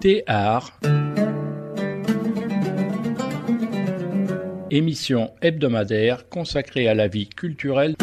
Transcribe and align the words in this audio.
Théâtre. 0.00 0.72
Émission 4.70 5.30
hebdomadaire 5.42 6.26
consacrée 6.30 6.88
à 6.88 6.94
la 6.94 7.06
vie 7.06 7.28
culturelle. 7.28 7.94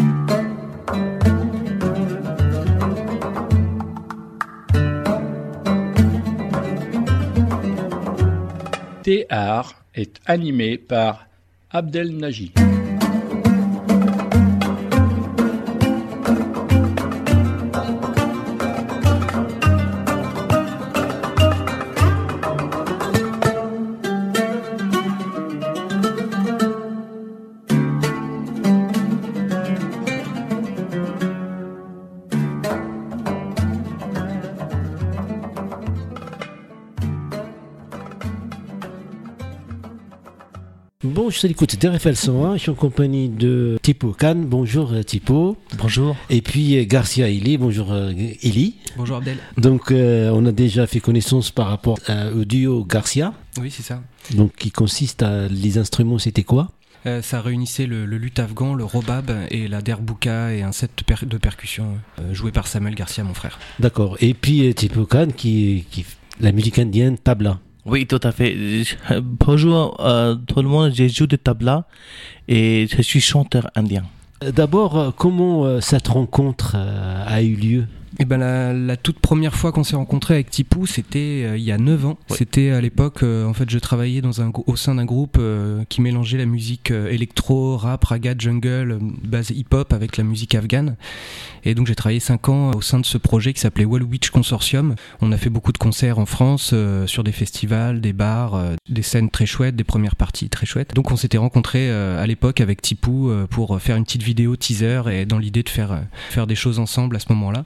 Théâtre 9.01 9.83
est 9.95 10.21
animé 10.27 10.77
par 10.77 11.25
Abdel 11.71 12.15
Naji. 12.15 12.51
Bon, 41.17 41.31
je 41.31 41.39
suis 41.39 41.47
à 41.47 41.49
l'écoute 41.49 41.75
d'RFL 41.81 42.15
101, 42.15 42.57
je 42.57 42.61
suis 42.61 42.69
en 42.69 42.75
compagnie 42.75 43.27
de 43.27 43.79
Tipo 43.81 44.11
Khan. 44.13 44.35
Bonjour 44.35 44.93
euh, 44.93 45.01
Tipo. 45.01 45.57
Bonjour. 45.79 46.15
Et 46.29 46.43
puis 46.43 46.77
euh, 46.77 46.85
Garcia 46.85 47.27
Eli. 47.27 47.57
Bonjour 47.57 47.91
euh, 47.91 48.11
Eli. 48.43 48.75
Bonjour 48.97 49.17
Abdel. 49.17 49.37
Donc 49.57 49.89
euh, 49.91 50.29
on 50.35 50.45
a 50.45 50.51
déjà 50.51 50.85
fait 50.85 50.99
connaissance 50.99 51.49
par 51.49 51.69
rapport 51.69 51.97
à- 52.05 52.29
au 52.29 52.45
duo 52.45 52.85
Garcia, 52.85 53.33
Oui, 53.59 53.71
c'est 53.71 53.81
ça. 53.81 54.03
donc 54.35 54.53
qui 54.57 54.69
consiste 54.69 55.23
à 55.23 55.47
les 55.47 55.79
instruments, 55.79 56.19
c'était 56.19 56.43
quoi? 56.43 56.69
Euh, 57.07 57.23
ça 57.23 57.41
réunissait 57.41 57.87
le, 57.87 58.05
le 58.05 58.17
luth 58.19 58.37
afghan, 58.37 58.75
le 58.75 58.83
robab 58.85 59.31
et 59.49 59.67
la 59.67 59.81
derbouka 59.81 60.53
et 60.53 60.61
un 60.61 60.71
set 60.71 60.91
de, 60.99 61.03
per- 61.03 61.25
de 61.25 61.37
percussions 61.37 61.97
euh, 62.19 62.31
joué 62.35 62.51
par 62.51 62.67
Samuel 62.67 62.93
Garcia, 62.93 63.23
mon 63.23 63.33
frère. 63.33 63.57
D'accord. 63.79 64.17
Et 64.19 64.35
puis 64.35 64.67
euh, 64.69 64.73
Tipo 64.73 65.07
Khan 65.07 65.29
qui, 65.35 65.85
qui 65.89 66.05
la 66.39 66.51
musique 66.51 66.77
indienne 66.77 67.17
tabla. 67.17 67.59
Oui, 67.87 68.05
tout 68.05 68.19
à 68.23 68.31
fait. 68.31 68.53
Je- 68.83 69.19
Bonjour 69.19 69.97
euh, 70.01 70.35
tout 70.35 70.61
le 70.61 70.67
monde, 70.67 70.91
je 70.93 71.07
joue 71.07 71.27
de 71.27 71.37
tabla 71.37 71.85
et 72.47 72.87
je 72.93 73.01
suis 73.01 73.21
chanteur 73.21 73.69
indien. 73.75 74.03
Euh, 74.43 74.51
D'abord, 74.51 74.97
euh, 74.97 75.11
comment 75.15 75.65
euh, 75.65 75.79
cette 75.79 76.07
rencontre 76.09 76.73
euh, 76.75 77.23
a 77.25 77.41
eu 77.41 77.55
lieu? 77.55 77.85
Et 78.19 78.25
ben 78.25 78.37
la, 78.37 78.73
la 78.73 78.97
toute 78.97 79.19
première 79.19 79.53
fois 79.53 79.71
qu'on 79.71 79.83
s'est 79.83 79.95
rencontré 79.95 80.33
avec 80.33 80.49
Tipou, 80.49 80.87
c'était 80.87 81.43
euh, 81.45 81.57
il 81.57 81.63
y 81.63 81.71
a 81.71 81.77
9 81.77 82.05
ans. 82.05 82.17
Ouais. 82.29 82.37
C'était 82.37 82.71
à 82.71 82.81
l'époque, 82.81 83.21
euh, 83.21 83.45
en 83.45 83.53
fait, 83.53 83.69
je 83.69 83.77
travaillais 83.77 84.21
dans 84.21 84.41
un, 84.41 84.51
au 84.65 84.75
sein 84.75 84.95
d'un 84.95 85.05
groupe 85.05 85.37
euh, 85.39 85.83
qui 85.87 86.01
mélangeait 86.01 86.39
la 86.39 86.47
musique 86.47 86.89
euh, 86.89 87.09
électro, 87.09 87.77
rap, 87.77 88.03
raga, 88.05 88.33
jungle, 88.35 88.93
euh, 88.93 88.99
base 89.23 89.51
hip-hop 89.51 89.93
avec 89.93 90.17
la 90.17 90.23
musique 90.23 90.55
afghane. 90.55 90.95
Et 91.63 91.75
donc 91.75 91.85
j'ai 91.85 91.95
travaillé 91.95 92.21
5 92.21 92.47
ans 92.49 92.71
au 92.71 92.81
sein 92.81 92.97
de 92.97 93.05
ce 93.05 93.17
projet 93.17 93.51
qui 93.53 93.59
s'appelait 93.59 93.83
Wallowitch 93.83 94.29
Consortium. 94.29 94.95
On 95.21 95.33
a 95.33 95.37
fait 95.37 95.49
beaucoup 95.49 95.73
de 95.73 95.77
concerts 95.77 96.17
en 96.17 96.25
France, 96.25 96.71
euh, 96.73 97.05
sur 97.07 97.25
des 97.25 97.33
festivals, 97.33 97.99
des 97.99 98.13
bars, 98.13 98.55
euh, 98.55 98.75
des 98.87 99.01
scènes 99.01 99.29
très 99.29 99.45
chouettes, 99.45 99.75
des 99.75 99.83
premières 99.83 100.15
parties 100.15 100.49
très 100.49 100.65
chouettes. 100.65 100.93
Donc 100.95 101.11
on 101.11 101.17
s'était 101.17 101.37
rencontrés 101.37 101.89
euh, 101.89 102.23
à 102.23 102.25
l'époque 102.25 102.61
avec 102.61 102.81
Tipou 102.81 103.29
euh, 103.29 103.47
pour 103.47 103.81
faire 103.81 103.97
une 103.97 104.05
petite 104.05 104.23
vidéo 104.23 104.55
teaser 104.55 105.01
et 105.11 105.25
dans 105.25 105.39
l'idée 105.39 105.61
de 105.61 105.67
faire, 105.67 105.91
euh, 105.91 105.99
faire 106.29 106.47
des 106.47 106.55
choses 106.55 106.79
ensemble 106.79 107.17
à 107.17 107.19
ce 107.19 107.25
moment-là. 107.33 107.65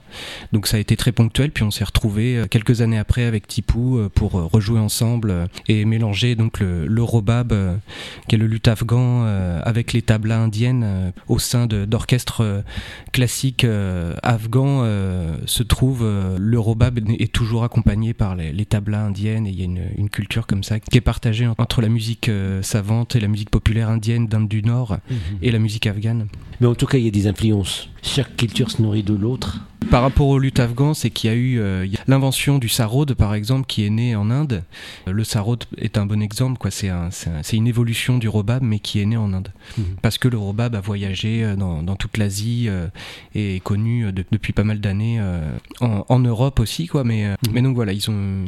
Donc 0.52 0.66
ça 0.66 0.76
a 0.76 0.80
été 0.80 0.96
très 0.96 1.12
ponctuel, 1.12 1.50
puis 1.50 1.64
on 1.64 1.70
s'est 1.70 1.84
retrouvés 1.84 2.36
euh, 2.38 2.46
quelques 2.46 2.80
années 2.80 2.98
après 2.98 3.24
avec 3.24 3.46
Tipou 3.46 3.98
euh, 3.98 4.08
pour 4.08 4.38
euh, 4.38 4.44
rejouer 4.44 4.80
ensemble 4.80 5.48
et 5.68 5.84
mélanger 5.84 6.34
donc 6.34 6.60
le, 6.60 6.86
le 6.86 7.02
robab, 7.02 7.52
qui 8.28 8.34
est 8.34 8.38
le 8.38 8.46
luth 8.46 8.68
afghan, 8.68 9.24
avec 9.62 9.92
les 9.92 10.02
tablas 10.02 10.38
indiennes 10.38 11.12
au 11.28 11.38
sein 11.38 11.66
d'orchestres 11.66 12.42
classiques 13.12 13.66
afghans. 14.22 14.84
se 15.46 15.62
trouve 15.62 16.06
le 16.38 16.58
robab 16.58 16.98
est 17.18 17.32
toujours 17.32 17.64
accompagné 17.64 18.14
par 18.14 18.36
les, 18.36 18.52
les 18.52 18.64
tablas 18.66 19.04
indiennes 19.04 19.46
et 19.46 19.50
il 19.50 19.58
y 19.58 19.62
a 19.62 19.64
une, 19.66 19.82
une 19.96 20.10
culture 20.10 20.46
comme 20.46 20.62
ça 20.64 20.80
qui 20.80 20.96
est 20.98 21.02
partagée 21.02 21.46
en- 21.46 21.54
entre 21.58 21.80
la 21.82 21.88
musique 21.88 22.30
savante 22.62 23.16
et 23.16 23.20
la 23.20 23.28
musique 23.28 23.50
populaire 23.50 23.88
indienne 23.88 24.26
d'Inde 24.26 24.48
du 24.48 24.62
Nord 24.62 24.98
et 25.42 25.50
la 25.50 25.58
musique 25.58 25.86
afghane. 25.86 26.28
Mais 26.60 26.66
en 26.66 26.74
tout 26.74 26.86
cas, 26.86 26.98
il 26.98 27.04
y 27.04 27.08
a 27.08 27.10
des 27.10 27.26
influences. 27.26 27.88
Chaque 28.02 28.36
culture 28.36 28.70
se 28.70 28.80
nourrit 28.82 29.02
de 29.02 29.14
l'autre. 29.14 29.60
Par 29.90 30.00
rapport 30.02 30.28
au 30.28 30.38
luth 30.38 30.58
afghan, 30.58 30.94
c'est 30.94 31.10
qu'il 31.10 31.28
y 31.28 31.32
a 31.32 31.36
eu 31.36 31.58
euh, 31.60 31.86
l'invention 32.08 32.58
du 32.58 32.70
sarod, 32.70 33.12
par 33.14 33.34
exemple, 33.34 33.66
qui 33.66 33.84
est 33.84 33.90
né 33.90 34.16
en 34.16 34.30
Inde. 34.30 34.62
Euh, 35.06 35.12
Le 35.12 35.22
sarod 35.24 35.64
est 35.76 35.98
un 35.98 36.06
bon 36.06 36.22
exemple, 36.22 36.56
quoi. 36.58 36.70
C'est 36.70 36.88
un- 36.88 37.10
c'est 37.10 37.28
un- 37.28 37.42
c'est 37.42 37.56
une 37.58 37.66
évolution 37.66 38.16
du 38.16 38.26
robab, 38.28 38.62
mais 38.62 38.78
qui 38.78 39.00
est 39.00 39.04
né 39.06 39.18
en 39.18 39.32
Inde. 39.34 39.48
Mhm. 39.76 39.84
Parce 40.00 40.16
que 40.16 40.28
le 40.28 40.38
robab 40.38 40.74
a 40.76 40.80
voyagé 40.80 41.44
euh, 41.44 41.56
dans, 41.56 41.82
dans 41.82 41.96
toute 41.96 42.16
l'Asie 42.16 42.66
euh, 42.68 42.86
et 43.34 43.56
est 43.56 43.60
connu 43.60 44.06
euh, 44.06 44.12
de- 44.12 44.24
depuis 44.32 44.54
pas 44.54 44.64
mal 44.64 44.80
d'années 44.80 45.18
euh, 45.20 45.42
en, 45.80 46.06
en 46.08 46.18
Europe 46.20 46.58
aussi, 46.60 46.86
quoi. 46.86 47.04
Mais, 47.04 47.28
Mhm. 47.28 47.36
mais 47.52 47.60
donc 47.62 47.74
voilà, 47.74 47.92
ils 47.92 48.10
ont, 48.10 48.44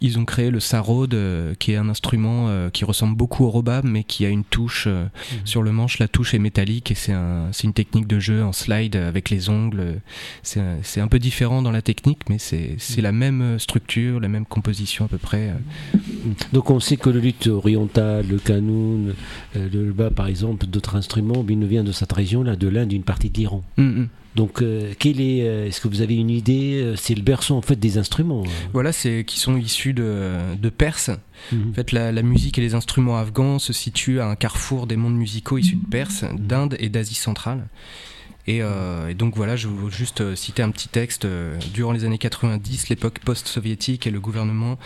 ils 0.00 0.18
ont 0.18 0.24
créé 0.24 0.50
le 0.50 0.58
sarod, 0.58 1.14
euh, 1.14 1.54
qui 1.60 1.72
est 1.72 1.76
un 1.76 1.88
instrument 1.88 2.46
euh, 2.48 2.70
qui 2.70 2.84
ressemble 2.84 3.16
beaucoup 3.16 3.44
au 3.44 3.50
robab, 3.50 3.84
mais 3.84 4.02
qui 4.02 4.26
a 4.26 4.30
une 4.30 4.44
touche 4.44 4.84
euh, 4.88 5.06
sur 5.44 5.62
le 5.62 5.70
manche. 5.70 6.00
La 6.00 6.08
touche 6.08 6.34
est 6.34 6.38
métallique 6.40 6.90
et 6.90 6.94
c'est 6.96 7.12
un, 7.12 7.46
c'est 7.52 7.64
une 7.64 7.72
technique 7.72 8.08
de 8.08 8.18
jeu 8.18 8.42
en 8.42 8.52
slide 8.52 8.96
avec 8.96 9.30
les 9.30 9.48
ongles. 9.48 10.00
C'est 10.42 10.58
un- 10.60 10.77
c'est 10.82 11.00
un 11.00 11.08
peu 11.08 11.18
différent 11.18 11.62
dans 11.62 11.70
la 11.70 11.82
technique, 11.82 12.28
mais 12.28 12.38
c'est 12.38 12.76
la 13.00 13.12
même 13.12 13.58
structure, 13.58 14.20
la 14.20 14.28
même 14.28 14.46
composition 14.46 15.04
à 15.04 15.08
peu 15.08 15.18
près. 15.18 15.52
Donc 16.52 16.70
on 16.70 16.80
sait 16.80 16.96
que 16.96 17.10
le 17.10 17.20
luth 17.20 17.46
oriental, 17.46 18.26
le 18.28 18.38
kanoun, 18.38 19.14
euh, 19.56 19.68
le 19.72 19.92
bas 19.92 20.10
par 20.10 20.26
exemple, 20.26 20.66
d'autres 20.66 20.96
instruments, 20.96 21.42
bien, 21.42 21.56
nous 21.56 21.66
vient 21.68 21.84
de 21.84 21.92
cette 21.92 22.12
région-là, 22.12 22.56
de 22.56 22.68
l'Inde, 22.68 22.88
d'une 22.88 23.02
partie 23.02 23.30
de 23.30 23.38
l'Iran. 23.38 23.62
Mm, 23.76 23.82
mm. 23.82 24.08
Donc 24.36 24.62
euh, 24.62 24.92
quel 24.98 25.20
est, 25.20 25.42
euh, 25.48 25.66
est-ce 25.66 25.80
que 25.80 25.88
vous 25.88 26.00
avez 26.00 26.14
une 26.14 26.30
idée 26.30 26.80
euh, 26.80 26.94
C'est 26.96 27.14
le 27.14 27.22
berceau 27.22 27.56
en 27.56 27.62
fait 27.62 27.76
des 27.76 27.98
instruments. 27.98 28.42
euh. 28.44 28.50
Voilà, 28.72 28.92
c'est 28.92 29.24
qui 29.26 29.40
sont 29.40 29.56
issus 29.56 29.94
de, 29.94 30.34
de 30.60 30.68
Perse. 30.68 31.10
Mhm. 31.52 31.70
En 31.70 31.74
fait, 31.74 31.92
la, 31.92 32.12
la 32.12 32.22
musique 32.22 32.58
et 32.58 32.60
les 32.60 32.74
instruments 32.74 33.18
afghans 33.18 33.58
se 33.58 33.72
situent 33.72 34.20
à 34.20 34.26
un 34.26 34.36
carrefour 34.36 34.86
des 34.86 34.96
mondes 34.96 35.16
musicaux 35.16 35.58
issus 35.58 35.76
de 35.76 35.86
Perse, 35.88 36.24
d'Inde 36.38 36.76
et 36.78 36.88
d'Asie 36.88 37.14
centrale. 37.14 37.66
Et, 38.48 38.62
euh, 38.62 39.08
et 39.10 39.14
donc 39.14 39.36
voilà, 39.36 39.56
je 39.56 39.68
veux 39.68 39.90
juste 39.90 40.22
euh, 40.22 40.34
citer 40.34 40.62
un 40.62 40.70
petit 40.70 40.88
texte. 40.88 41.26
euh, 41.26 41.54
durant 41.74 41.92
les 41.92 42.06
années 42.06 42.16
90, 42.16 42.88
l'époque 42.88 43.18
post-soviétique 43.18 44.06
et 44.06 44.10
le 44.10 44.20
gouvernement 44.20 44.78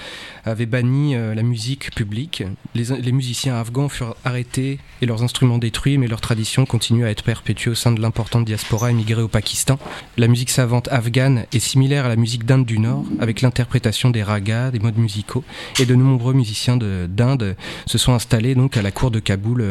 avaient 0.44 0.66
banni 0.66 1.14
la 1.14 1.42
musique 1.44 1.94
publique. 1.94 2.42
Les, 2.74 3.12
musiciens 3.12 3.54
afghans 3.54 3.88
furent 3.88 4.16
arrêtés 4.24 4.80
et 5.00 5.06
leurs 5.06 5.22
instruments 5.22 5.58
détruits, 5.58 5.96
mais 5.96 6.08
leur 6.08 6.20
tradition 6.20 6.66
continue 6.66 7.04
à 7.04 7.10
être 7.10 7.22
perpétuée 7.22 7.70
au 7.70 7.74
sein 7.76 7.92
de 7.92 8.00
l'importante 8.00 8.44
diaspora 8.44 8.90
émigrée 8.90 9.22
au 9.22 9.28
Pakistan. 9.28 9.78
La 10.16 10.26
musique 10.26 10.50
savante 10.50 10.88
afghane 10.90 11.46
est 11.52 11.60
similaire 11.60 12.06
à 12.06 12.08
la 12.08 12.16
musique 12.16 12.44
d'Inde 12.44 12.66
du 12.66 12.80
Nord, 12.80 13.04
avec 13.20 13.42
l'interprétation 13.42 14.10
des 14.10 14.24
ragas, 14.24 14.72
des 14.72 14.80
modes 14.80 14.98
musicaux, 14.98 15.44
et 15.78 15.86
de 15.86 15.94
nombreux 15.94 16.32
musiciens 16.32 16.76
de- 16.76 17.06
d'Inde 17.08 17.56
se 17.86 17.98
sont 17.98 18.12
installés 18.12 18.56
donc 18.56 18.76
à 18.76 18.82
la 18.82 18.90
cour 18.90 19.12
de 19.12 19.20
Kaboul 19.20 19.64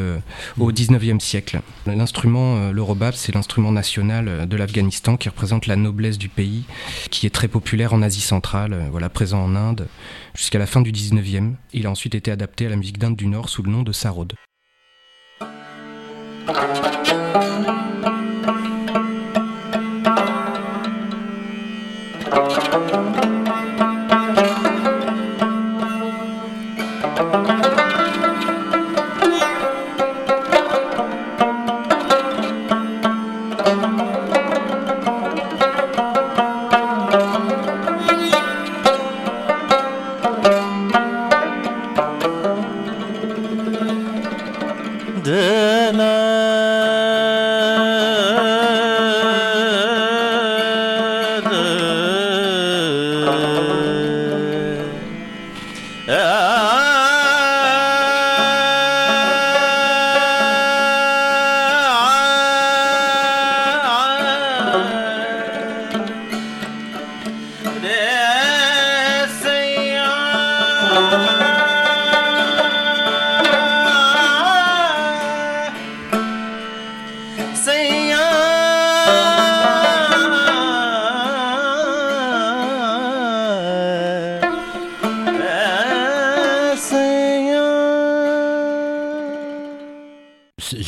au 0.57 0.71
19e 0.71 1.19
siècle. 1.19 1.61
L'instrument, 1.85 2.55
euh, 2.57 3.11
c'est 3.13 3.33
l'instrument 3.33 3.71
national 3.81 4.27
euh, 4.27 4.45
de 4.45 4.55
l'Afghanistan 4.55 5.17
qui 5.17 5.27
représente 5.27 5.65
la 5.65 5.75
noblesse 5.75 6.19
du 6.19 6.29
pays, 6.29 6.65
qui 7.09 7.25
est 7.25 7.31
très 7.31 7.47
populaire 7.47 7.93
en 7.93 8.03
Asie 8.03 8.21
centrale, 8.21 8.73
euh, 8.73 8.87
voilà, 8.91 9.09
présent 9.09 9.43
en 9.43 9.55
Inde 9.55 9.87
jusqu'à 10.35 10.59
la 10.59 10.67
fin 10.67 10.81
du 10.81 10.91
19e. 10.91 11.53
Il 11.73 11.87
a 11.87 11.89
ensuite 11.89 12.13
été 12.13 12.29
adapté 12.29 12.67
à 12.67 12.69
la 12.69 12.75
musique 12.75 12.99
d'Inde 12.99 13.15
du 13.15 13.25
Nord 13.25 13.49
sous 13.49 13.63
le 13.63 13.71
nom 13.71 13.81
de 13.81 13.91
sarod. 13.91 14.33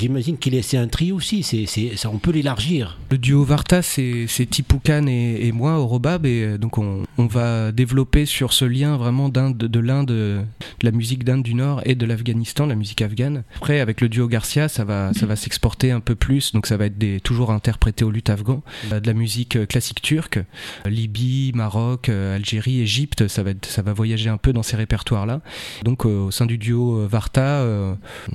J'imagine 0.03 0.37
qu'il 0.37 0.53
est 0.53 0.61
c'est 0.61 0.77
un 0.77 0.87
trio 0.87 1.15
aussi. 1.15 1.43
C'est, 1.43 1.95
ça, 1.95 2.09
on 2.09 2.17
peut 2.17 2.31
l'élargir. 2.31 2.97
Le 3.09 3.17
duo 3.17 3.43
Varta, 3.43 3.81
c'est, 3.81 4.25
c'est 4.27 4.45
Tipoukan 4.45 5.07
et, 5.07 5.47
et 5.47 5.51
moi 5.51 5.79
au 5.79 5.87
Robab, 5.87 6.25
et 6.25 6.43
euh, 6.43 6.57
donc 6.57 6.77
on, 6.77 7.03
va 7.17 7.71
développer 7.71 8.25
sur 8.25 8.51
ce 8.51 8.65
lien 8.65 8.97
vraiment 8.97 9.29
d'Inde, 9.29 9.57
de 9.57 9.79
l'Inde, 9.79 10.07
de 10.07 10.43
la 10.81 10.91
musique 10.91 11.23
d'Inde 11.23 11.41
du 11.41 11.53
Nord 11.53 11.81
et 11.85 11.95
de 11.95 12.05
l'Afghanistan, 12.05 12.65
la 12.65 12.75
musique 12.75 13.01
afghane. 13.01 13.43
Après, 13.55 13.79
avec 13.79 14.01
le 14.01 14.09
duo 14.09 14.27
Garcia, 14.27 14.67
ça 14.67 14.83
va, 14.83 15.13
ça 15.13 15.25
va 15.25 15.35
s'exporter 15.37 15.91
un 15.91 16.01
peu 16.01 16.15
plus, 16.15 16.51
donc 16.51 16.67
ça 16.67 16.75
va 16.75 16.87
être 16.87 17.23
toujours 17.23 17.51
interprété 17.51 18.03
au 18.03 18.11
luth 18.11 18.29
afghan, 18.29 18.61
de 18.91 19.07
la 19.07 19.13
musique 19.13 19.67
classique 19.67 20.01
turque, 20.01 20.39
Libye, 20.85 21.53
Maroc, 21.55 22.09
Algérie, 22.09 22.81
Égypte, 22.81 23.27
ça 23.27 23.41
va, 23.41 23.51
ça 23.61 23.81
va 23.81 23.93
voyager 23.93 24.29
un 24.29 24.37
peu 24.37 24.51
dans 24.53 24.63
ces 24.63 24.75
répertoires-là. 24.75 25.41
Donc 25.83 26.05
au 26.05 26.29
sein 26.29 26.45
du 26.45 26.57
duo 26.57 27.07
Varta, 27.07 27.65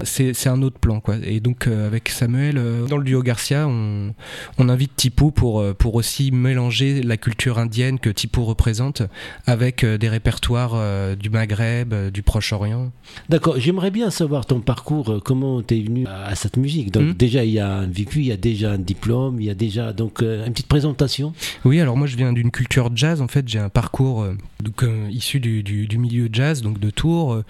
c'est 0.02 0.46
un 0.46 0.62
autre 0.62 0.78
plan, 0.78 1.00
quoi. 1.00 1.16
Et 1.22 1.40
donc 1.40 1.57
avec 1.66 2.08
Samuel, 2.08 2.60
dans 2.88 2.96
le 2.96 3.04
duo 3.04 3.22
Garcia, 3.22 3.66
on, 3.66 4.14
on 4.58 4.68
invite 4.68 4.94
Tipou 4.96 5.30
pour, 5.30 5.64
pour 5.74 5.94
aussi 5.94 6.30
mélanger 6.30 7.02
la 7.02 7.16
culture 7.16 7.58
indienne 7.58 7.98
que 7.98 8.10
Tipou 8.10 8.44
représente 8.44 9.02
avec 9.46 9.84
des 9.84 10.08
répertoires 10.08 10.76
du 11.16 11.30
Maghreb, 11.30 11.94
du 12.10 12.22
Proche-Orient. 12.22 12.92
D'accord, 13.28 13.58
j'aimerais 13.58 13.90
bien 13.90 14.10
savoir 14.10 14.46
ton 14.46 14.60
parcours, 14.60 15.20
comment 15.24 15.62
tu 15.62 15.78
es 15.78 15.82
venu 15.82 16.06
à, 16.06 16.34
cette 16.34 16.56
musique. 16.56 16.90
Donc, 16.90 17.16
déjà, 17.16 17.44
il 17.44 17.50
y 17.50 17.58
a 17.58 17.70
un 17.70 17.86
vécu, 17.86 18.20
il 18.20 18.26
y 18.26 18.32
a 18.32 18.36
déjà 18.36 18.72
un 18.72 18.78
diplôme, 18.78 19.40
il 19.40 19.46
y 19.46 19.50
a 19.50 19.54
déjà 19.54 19.92
donc 19.92 20.22
une 20.22 20.52
petite 20.52 20.68
présentation. 20.68 21.32
Oui, 21.64 21.80
alors 21.80 21.96
moi, 21.96 22.06
je 22.06 22.16
viens 22.16 22.32
d'une 22.32 22.50
culture 22.50 22.90
jazz. 22.94 23.20
En 23.20 23.28
fait, 23.28 23.48
j'ai 23.48 23.58
un 23.58 23.68
parcours 23.68 24.26
donc, 24.62 24.84
issu 25.10 25.40
du, 25.40 25.62
du, 25.62 25.86
du, 25.86 25.98
milieu 25.98 26.28
jazz, 26.32 26.62
donc 26.62 26.78
de 26.78 26.90
Tours. 26.90 27.42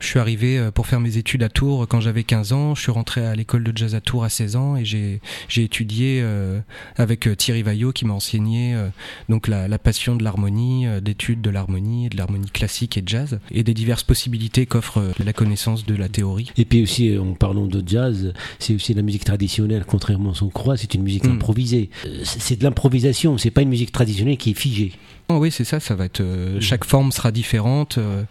Je 0.00 0.06
suis 0.06 0.18
arrivé 0.18 0.68
pour 0.74 0.86
faire 0.86 1.00
mes 1.00 1.16
études 1.16 1.42
à 1.42 1.48
Tours 1.48 1.86
quand 1.88 2.00
j'avais 2.00 2.24
15 2.24 2.52
ans. 2.52 2.74
Je 2.74 2.82
suis 2.82 2.92
rentré 2.92 3.24
à 3.24 3.34
l'école 3.34 3.55
de 3.64 3.76
jazz 3.76 3.94
à 3.94 4.00
Tours 4.00 4.24
à 4.24 4.28
16 4.28 4.56
ans 4.56 4.76
et 4.76 4.84
j'ai 4.84 5.20
étudié 5.56 6.20
euh, 6.22 6.60
avec 6.96 7.28
Thierry 7.36 7.62
Vaillot 7.62 7.92
qui 7.92 8.04
m'a 8.04 8.14
enseigné 8.14 8.74
euh, 8.74 8.88
donc 9.28 9.48
la, 9.48 9.68
la, 9.68 9.78
passion 9.78 10.16
de 10.16 10.24
l'harmonie, 10.24 10.86
euh, 10.86 11.00
d'études 11.00 11.40
de 11.40 11.50
l'harmonie, 11.50 12.08
de 12.08 12.16
l'harmonie 12.16 12.50
classique 12.50 12.96
et 12.96 13.02
jazz 13.04 13.38
et 13.50 13.62
des 13.62 13.74
diverses 13.74 14.04
possibilités 14.04 14.66
qu'offre 14.66 15.12
la 15.24 15.32
connaissance 15.32 15.84
de 15.84 15.94
la 15.94 16.08
théorie. 16.08 16.50
Et 16.56 16.64
puis 16.64 16.82
aussi, 16.82 17.16
en 17.18 17.34
parlant 17.34 17.66
de 17.66 17.82
jazz, 17.86 18.32
c'est 18.58 18.74
aussi 18.74 18.94
la 18.94 19.02
musique 19.02 19.24
traditionnelle, 19.24 19.84
contrairement 19.86 20.30
à 20.30 20.34
ce 20.34 20.40
qu'on 20.40 20.48
croit, 20.48 20.76
c'est 20.76 20.94
une 20.94 21.02
musique 21.02 21.26
Mm. 21.26 21.32
improvisée. 21.32 21.90
C'est 22.24 22.58
de 22.58 22.64
l'improvisation, 22.64 23.38
c'est 23.38 23.50
pas 23.50 23.62
une 23.62 23.68
musique 23.68 23.92
traditionnelle 23.92 24.36
qui 24.36 24.50
est 24.50 24.58
figée. 24.58 24.92
Oh 25.28 25.38
oui, 25.38 25.50
c'est 25.50 25.64
ça, 25.64 25.80
ça 25.80 25.94
va 25.94 26.04
être. 26.04 26.20
euh, 26.20 26.60
chaque 26.60 26.84
forme 26.84 27.10
sera 27.10 27.32
différente, 27.32 27.98
euh, 27.98 28.22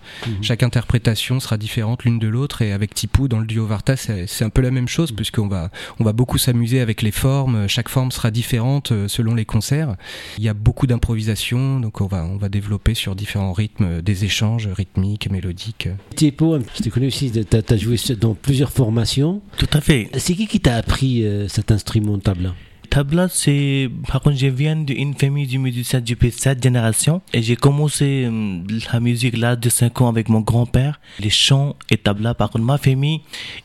chaque 0.41 0.63
interprétation 0.63 1.39
sera 1.39 1.57
différente 1.57 2.05
l'une 2.05 2.19
de 2.19 2.27
l'autre. 2.27 2.61
Et 2.61 2.71
avec 2.71 2.93
Tipou, 2.93 3.27
dans 3.27 3.39
le 3.39 3.45
duo 3.45 3.65
Varta, 3.65 3.95
c'est 3.97 4.27
c'est 4.27 4.43
un 4.45 4.49
peu 4.49 4.61
la 4.61 4.71
même 4.71 4.87
chose, 4.87 5.11
puisqu'on 5.11 5.47
va, 5.47 5.71
on 5.99 6.03
va 6.03 6.13
beaucoup 6.13 6.37
s'amuser 6.37 6.79
avec 6.79 7.01
les 7.01 7.11
formes. 7.11 7.67
Chaque 7.67 7.89
forme 7.89 8.11
sera 8.11 8.31
différente 8.31 8.91
euh, 8.91 9.07
selon 9.07 9.35
les 9.35 9.45
concerts. 9.45 9.95
Il 10.37 10.43
y 10.43 10.49
a 10.49 10.53
beaucoup 10.53 10.87
d'improvisation, 10.87 11.79
donc 11.79 12.01
on 12.01 12.07
va, 12.07 12.25
on 12.25 12.37
va 12.37 12.49
développer 12.49 12.93
sur 12.93 13.15
différents 13.15 13.53
rythmes 13.53 13.85
euh, 13.85 14.01
des 14.01 14.25
échanges 14.25 14.67
rythmiques, 14.67 15.29
mélodiques. 15.29 15.89
Tipou, 16.15 16.57
je 16.77 16.83
te 16.83 16.89
connais 16.89 17.07
aussi, 17.07 17.31
tu 17.31 17.39
as, 17.39 17.77
joué 17.77 17.97
dans 18.19 18.35
plusieurs 18.35 18.71
formations. 18.71 19.41
Tout 19.57 19.69
à 19.73 19.81
fait. 19.81 20.09
C'est 20.17 20.35
qui 20.35 20.47
qui 20.47 20.59
t'a 20.59 20.75
appris 20.75 21.25
euh, 21.25 21.47
cet 21.47 21.71
instrument 21.71 22.17
tabla 22.19 22.53
Tabla, 22.95 23.27
c'est. 23.27 23.89
Par 24.07 24.21
contre, 24.21 24.37
je 24.37 24.47
viens 24.47 24.77
d'une 24.77 25.15
famille 25.15 25.47
de 25.47 25.57
musiciens 25.57 25.99
depuis 25.99 26.31
cette 26.31 26.63
génération. 26.63 27.21
Et 27.33 27.41
j'ai 27.41 27.57
commencé 27.57 28.23
euh, 28.25 28.61
la 28.93 29.01
musique 29.01 29.35
là 29.35 29.57
de 29.57 29.67
5 29.67 29.99
ans 29.99 30.07
avec 30.07 30.29
mon 30.29 30.39
grand-père. 30.39 31.01
Les 31.19 31.29
chants 31.29 31.75
et 31.91 31.97
tabla. 31.97 32.33
Par 32.35 32.51
contre, 32.51 32.63
ma 32.63 32.77
famille, 32.77 33.19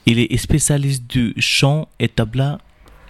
il 0.05 0.19
est 0.19 0.37
spécialiste 0.37 1.09
du 1.09 1.32
chant 1.38 1.87
et 2.00 2.09
tabla 2.09 2.59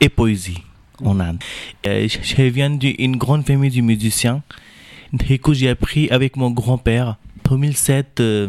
et 0.03 0.11
poésie 0.11 0.59
en 1.03 1.21
Inde. 1.21 1.39
Euh, 1.87 2.07
je 2.07 2.43
viens 2.43 2.69
d'une 2.69 3.17
grande 3.17 3.47
famille 3.47 3.71
de 3.71 3.81
musiciens. 3.81 4.43
Du 5.15 5.39
coup, 5.39 5.55
j'ai 5.55 5.71
appris 5.71 6.11
avec 6.11 6.37
mon 6.37 6.51
grand-père. 6.51 7.17
2007, 7.49 8.21
euh, 8.21 8.49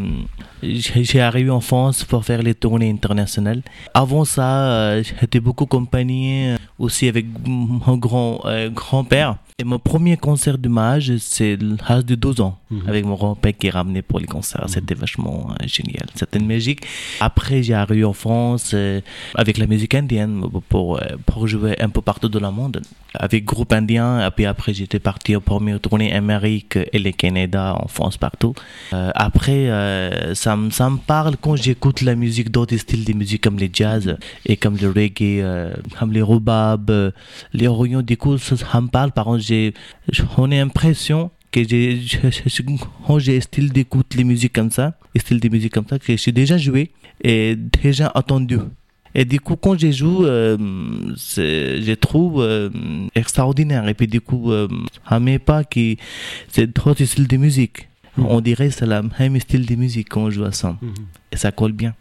j'ai 0.63 1.19
arrivé 1.21 1.49
en 1.49 1.61
France 1.61 2.03
pour 2.03 2.23
faire 2.25 2.41
les 2.41 2.53
tournées 2.55 2.89
internationales. 2.89 3.61
Avant 3.93 4.25
ça, 4.25 4.71
euh, 4.71 5.03
j'étais 5.21 5.39
beaucoup 5.39 5.63
accompagné 5.65 6.55
aussi 6.77 7.07
avec 7.07 7.25
mon 7.45 7.97
grand 7.97 8.41
euh, 8.45 8.69
grand-père. 8.69 9.37
Et 9.59 9.63
mon 9.63 9.77
premier 9.79 10.17
concert 10.17 10.57
de 10.57 10.69
mage, 10.69 11.13
c'est 11.17 11.55
l'âge 11.57 12.05
de 12.05 12.15
12 12.15 12.41
ans, 12.41 12.57
Mhm. 12.71 12.81
avec 12.87 13.05
mon 13.05 13.15
grand-père 13.15 13.53
qui 13.57 13.69
ramenait 13.69 14.01
pour 14.01 14.19
les 14.19 14.25
concerts. 14.25 14.63
C'était 14.67 14.95
vachement 14.95 15.49
euh, 15.51 15.67
génial. 15.67 16.07
C'était 16.15 16.39
une 16.39 16.47
magique. 16.47 16.81
Après, 17.19 17.61
j'ai 17.61 17.73
arrivé 17.75 18.03
en 18.03 18.13
France 18.13 18.71
euh, 18.73 19.01
avec 19.35 19.57
la 19.57 19.67
musique 19.67 19.93
indienne 19.93 20.41
pour, 20.69 20.97
euh, 20.97 21.01
pour 21.25 21.47
jouer 21.47 21.75
un 21.79 21.89
peu 21.89 22.01
partout 22.01 22.29
dans 22.29 22.39
le 22.39 22.49
monde. 22.51 22.81
Avec 23.13 23.43
groupe 23.43 23.73
indien. 23.73 24.25
Et 24.25 24.31
puis 24.31 24.45
après, 24.45 24.73
j'étais 24.73 24.99
parti 24.99 25.35
au 25.35 25.41
premier 25.41 25.77
tournée 25.79 26.13
Amérique 26.13 26.77
et 26.93 26.97
le 26.97 27.11
Canada, 27.11 27.75
en 27.77 27.87
France, 27.89 28.15
partout. 28.17 28.55
Euh, 28.93 29.11
après, 29.15 29.67
euh, 29.69 30.33
ça, 30.71 30.89
me- 30.89 30.97
parle 30.97 31.35
quand 31.39 31.55
j'écoute 31.55 32.01
la 32.01 32.15
musique 32.15 32.51
d'autres 32.51 32.77
styles 32.77 33.05
de 33.05 33.13
musique 33.13 33.41
comme 33.43 33.57
les 33.57 33.69
jazz 33.71 34.17
et 34.45 34.57
comme 34.57 34.77
le 34.77 34.89
reggae, 34.89 35.41
euh, 35.41 35.73
comme 35.99 36.11
les 36.11 36.21
robab, 36.21 36.89
euh, 36.89 37.11
les 37.53 37.67
orions. 37.67 38.01
Du 38.01 38.17
coup, 38.17 38.37
ça, 38.37 38.81
me 38.81 38.87
parle. 38.87 39.11
Par 39.11 39.25
contre, 39.25 39.43
j'ai, 39.43 39.73
on 40.37 40.51
a 40.51 40.55
l'impression 40.55 41.31
que 41.51 41.67
j'ai, 41.67 42.01
quand 43.07 43.19
j'ai 43.19 43.41
style 43.41 43.71
d'écoute 43.71 44.13
les 44.15 44.23
musiques 44.23 44.53
comme 44.53 44.71
ça, 44.71 44.97
style 45.15 45.39
de 45.39 45.49
musique 45.49 45.73
comme 45.73 45.87
ça, 45.89 45.99
que 45.99 46.15
j'ai 46.15 46.31
déjà 46.31 46.57
joué 46.57 46.91
et 47.23 47.55
déjà 47.55 48.11
entendu. 48.15 48.57
Et 49.13 49.25
du 49.25 49.41
coup, 49.41 49.57
quand 49.57 49.77
je 49.77 49.91
joue, 49.91 50.25
euh, 50.25 50.57
je 51.37 51.93
trouve 51.95 52.41
euh, 52.41 52.69
extraordinaire. 53.13 53.87
Et 53.89 53.93
puis 53.93 54.07
du 54.07 54.21
coup, 54.21 54.51
euh, 54.51 54.67
à 55.05 55.19
mes 55.19 55.37
pas, 55.39 55.63
qui, 55.65 55.97
c'est 56.47 56.67
d'autres 56.67 57.03
styles 57.03 57.27
de 57.27 57.37
musique. 57.37 57.89
On 58.17 58.41
dirait 58.41 58.69
que 58.69 58.73
c'est 58.73 58.85
le 58.85 59.01
même 59.19 59.39
style 59.39 59.65
de 59.65 59.75
musique 59.75 60.09
quand 60.09 60.21
on 60.21 60.29
joue 60.29 60.43
à 60.43 60.51
ça. 60.51 60.77
Et 61.31 61.37
ça 61.37 61.51
colle 61.51 61.71
bien. 61.71 61.93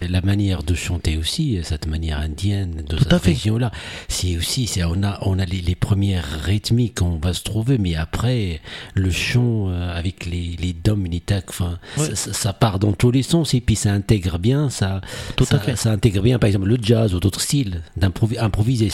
La 0.00 0.20
manière 0.20 0.62
de 0.62 0.74
chanter 0.74 1.16
aussi, 1.16 1.58
cette 1.64 1.86
manière 1.86 2.18
indienne 2.20 2.84
de 2.88 2.96
Tout 2.96 3.04
cette 3.08 3.22
région-là, 3.22 3.72
c'est 4.08 4.36
aussi, 4.36 4.66
c'est 4.66 4.84
on 4.84 5.02
a 5.02 5.18
on 5.22 5.38
a 5.38 5.44
les, 5.44 5.60
les 5.60 5.74
premières 5.74 6.24
rythmiques, 6.44 7.02
on 7.02 7.16
va 7.18 7.32
se 7.32 7.42
trouver, 7.42 7.76
mais 7.78 7.96
après 7.96 8.60
le 8.94 9.10
chant 9.10 9.68
euh, 9.68 9.92
avec 9.96 10.26
les 10.26 10.56
les 10.58 10.74
les 11.10 11.20
tacs, 11.20 11.50
enfin, 11.50 11.78
Ouais. 11.98 12.14
ça, 12.14 12.52
part 12.52 12.78
dans 12.78 12.92
tous 12.92 13.10
les 13.10 13.22
sens 13.22 13.52
et 13.54 13.60
puis 13.60 13.74
ça 13.76 13.92
intègre 13.92 14.38
bien, 14.38 14.70
ça, 14.70 15.00
Tout 15.36 15.44
ça, 15.44 15.56
à 15.56 15.58
fait. 15.60 15.76
ça 15.76 15.90
intègre 15.92 16.22
bien, 16.22 16.38
par 16.38 16.46
exemple 16.48 16.68
le 16.68 16.78
jazz 16.80 17.14
ou 17.14 17.20
d'autres 17.20 17.40
styles 17.40 17.82
d'improviser. 17.96 18.90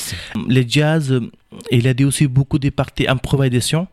Le 0.49 0.65
jazz, 0.67 1.13
euh, 1.13 1.31
il 1.71 1.87
a 1.89 1.95
dit 1.95 2.05
aussi 2.05 2.27
beaucoup 2.27 2.59
de 2.59 2.71
parties 2.71 3.07
improvisation 3.09 3.89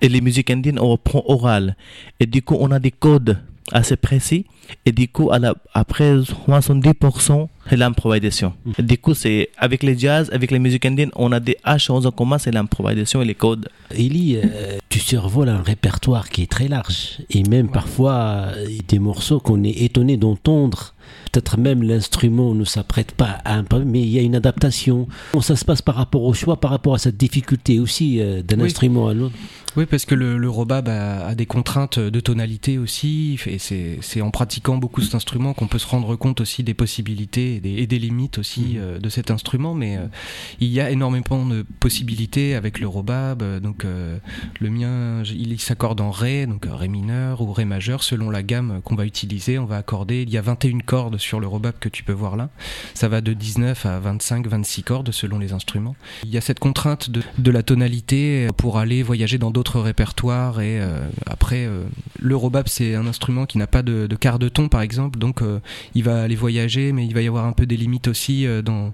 et 0.00 0.08
les 0.08 0.20
musiques 0.20 0.50
indiennes 0.50 0.78
on 0.78 0.90
reprend 0.90 1.22
oral. 1.26 1.76
Et 2.20 2.26
du 2.26 2.42
coup, 2.42 2.56
on 2.60 2.70
a 2.70 2.78
des 2.78 2.90
codes 2.92 3.38
assez 3.72 3.96
précis. 3.96 4.46
Et 4.86 4.92
du 4.92 5.08
coup, 5.08 5.30
à 5.30 5.38
la, 5.38 5.54
après 5.72 6.14
70%, 6.16 7.48
c'est 7.68 7.76
l'improvisation. 7.76 8.52
Et 8.78 8.82
Du 8.82 8.98
coup, 8.98 9.14
c'est 9.14 9.50
avec 9.58 9.82
les 9.82 9.98
jazz, 9.98 10.30
avec 10.32 10.50
les 10.50 10.58
musiques 10.58 10.84
indiennes, 10.86 11.10
on 11.16 11.32
a 11.32 11.40
des 11.40 11.56
choses 11.78 12.06
en 12.06 12.10
commun, 12.10 12.38
c'est 12.38 12.50
l'improvisation 12.52 13.22
et 13.22 13.24
les 13.24 13.34
codes. 13.34 13.68
Élie, 13.94 14.36
euh, 14.36 14.78
tu 14.88 14.98
survoles 15.00 15.48
un 15.48 15.62
répertoire 15.62 16.28
qui 16.28 16.42
est 16.42 16.50
très 16.50 16.68
large 16.68 17.18
et 17.30 17.42
même 17.44 17.70
parfois 17.70 18.12
euh, 18.56 18.66
des 18.88 18.98
morceaux 18.98 19.40
qu'on 19.40 19.62
est 19.64 19.82
étonné 19.82 20.16
d'entendre. 20.16 20.94
Peut-être 21.32 21.58
même 21.58 21.82
l'instrument 21.82 22.54
ne 22.54 22.64
s'apprête 22.64 23.12
pas 23.12 23.38
à 23.44 23.56
un 23.58 23.64
mais 23.84 24.00
il 24.00 24.08
y 24.08 24.18
a 24.18 24.22
une 24.22 24.36
adaptation. 24.36 25.08
Comment 25.32 25.42
ça 25.42 25.56
se 25.56 25.64
passe 25.64 25.82
par 25.82 25.96
rapport 25.96 26.22
au 26.22 26.32
choix, 26.32 26.56
par 26.60 26.70
rapport 26.70 26.94
à 26.94 26.98
cette 26.98 27.16
difficulté 27.16 27.80
aussi 27.80 28.20
euh, 28.20 28.42
d'un 28.42 28.58
Oui. 28.60 28.66
instrument 28.66 29.08
à 29.08 29.14
l'autre? 29.14 29.34
Oui, 29.76 29.86
parce 29.86 30.04
que 30.04 30.14
le, 30.14 30.38
le 30.38 30.48
robab 30.48 30.88
a, 30.88 31.26
a 31.26 31.34
des 31.34 31.46
contraintes 31.46 31.98
de 31.98 32.20
tonalité 32.20 32.78
aussi, 32.78 33.40
et 33.46 33.58
c'est 33.58 34.20
en 34.22 34.30
pratiquant 34.30 34.76
beaucoup 34.76 35.00
cet 35.00 35.16
instrument 35.16 35.52
qu'on 35.52 35.66
peut 35.66 35.80
se 35.80 35.86
rendre 35.88 36.14
compte 36.14 36.40
aussi 36.40 36.62
des 36.62 36.74
possibilités 36.74 37.56
et 37.56 37.60
des, 37.60 37.70
et 37.78 37.88
des 37.88 37.98
limites 37.98 38.38
aussi 38.38 38.74
euh, 38.76 39.00
de 39.00 39.08
cet 39.08 39.32
instrument. 39.32 39.74
Mais 39.74 39.96
euh, 39.96 40.06
il 40.60 40.68
y 40.68 40.80
a 40.80 40.90
énormément 40.90 41.44
de 41.44 41.66
possibilités 41.80 42.54
avec 42.54 42.78
le 42.78 42.86
robab. 42.86 43.42
euh, 43.42 43.58
Donc 43.58 43.84
euh, 43.84 44.18
le 44.60 44.70
mien, 44.70 45.24
j- 45.24 45.36
il 45.40 45.60
s'accorde 45.60 46.00
en 46.00 46.12
ré, 46.12 46.46
donc 46.46 46.68
ré 46.70 46.86
mineur 46.86 47.40
ou 47.40 47.52
ré 47.52 47.64
majeur, 47.64 48.04
selon 48.04 48.30
la 48.30 48.44
gamme 48.44 48.80
qu'on 48.84 48.94
va 48.94 49.06
utiliser. 49.06 49.58
On 49.58 49.64
va 49.64 49.78
accorder. 49.78 50.22
Il 50.22 50.30
y 50.30 50.38
a 50.38 50.42
21 50.42 50.78
cordes 50.86 51.18
sur 51.18 51.40
le 51.40 51.48
robab 51.48 51.74
que 51.80 51.88
tu 51.88 52.04
peux 52.04 52.12
voir 52.12 52.36
là. 52.36 52.48
Ça 52.94 53.08
va 53.08 53.20
de 53.20 53.32
19 53.32 53.86
à 53.86 53.98
25, 53.98 54.46
26 54.46 54.82
cordes 54.84 55.10
selon 55.10 55.40
les 55.40 55.52
instruments. 55.52 55.96
Il 56.22 56.30
y 56.30 56.36
a 56.38 56.40
cette 56.40 56.60
contrainte 56.60 57.10
de, 57.10 57.22
de 57.38 57.50
la 57.50 57.64
tonalité 57.64 58.46
pour 58.56 58.78
aller 58.78 59.02
voyager 59.02 59.36
dans 59.38 59.50
d'autres 59.50 59.63
répertoires 59.72 60.60
et 60.60 60.80
euh, 60.80 61.06
après 61.26 61.66
euh, 61.66 61.84
le 62.20 62.36
robab 62.36 62.66
c'est 62.68 62.94
un 62.94 63.06
instrument 63.06 63.46
qui 63.46 63.58
n'a 63.58 63.66
pas 63.66 63.82
de, 63.82 64.06
de 64.06 64.16
quart 64.16 64.38
de 64.38 64.48
ton 64.48 64.68
par 64.68 64.82
exemple. 64.82 65.18
Donc 65.18 65.42
euh, 65.42 65.60
il 65.94 66.04
va 66.04 66.22
aller 66.22 66.36
voyager 66.36 66.92
mais 66.92 67.06
il 67.06 67.14
va 67.14 67.22
y 67.22 67.28
avoir 67.28 67.46
un 67.46 67.52
peu 67.52 67.66
des 67.66 67.76
limites 67.76 68.08
aussi 68.08 68.46
dans 68.64 68.92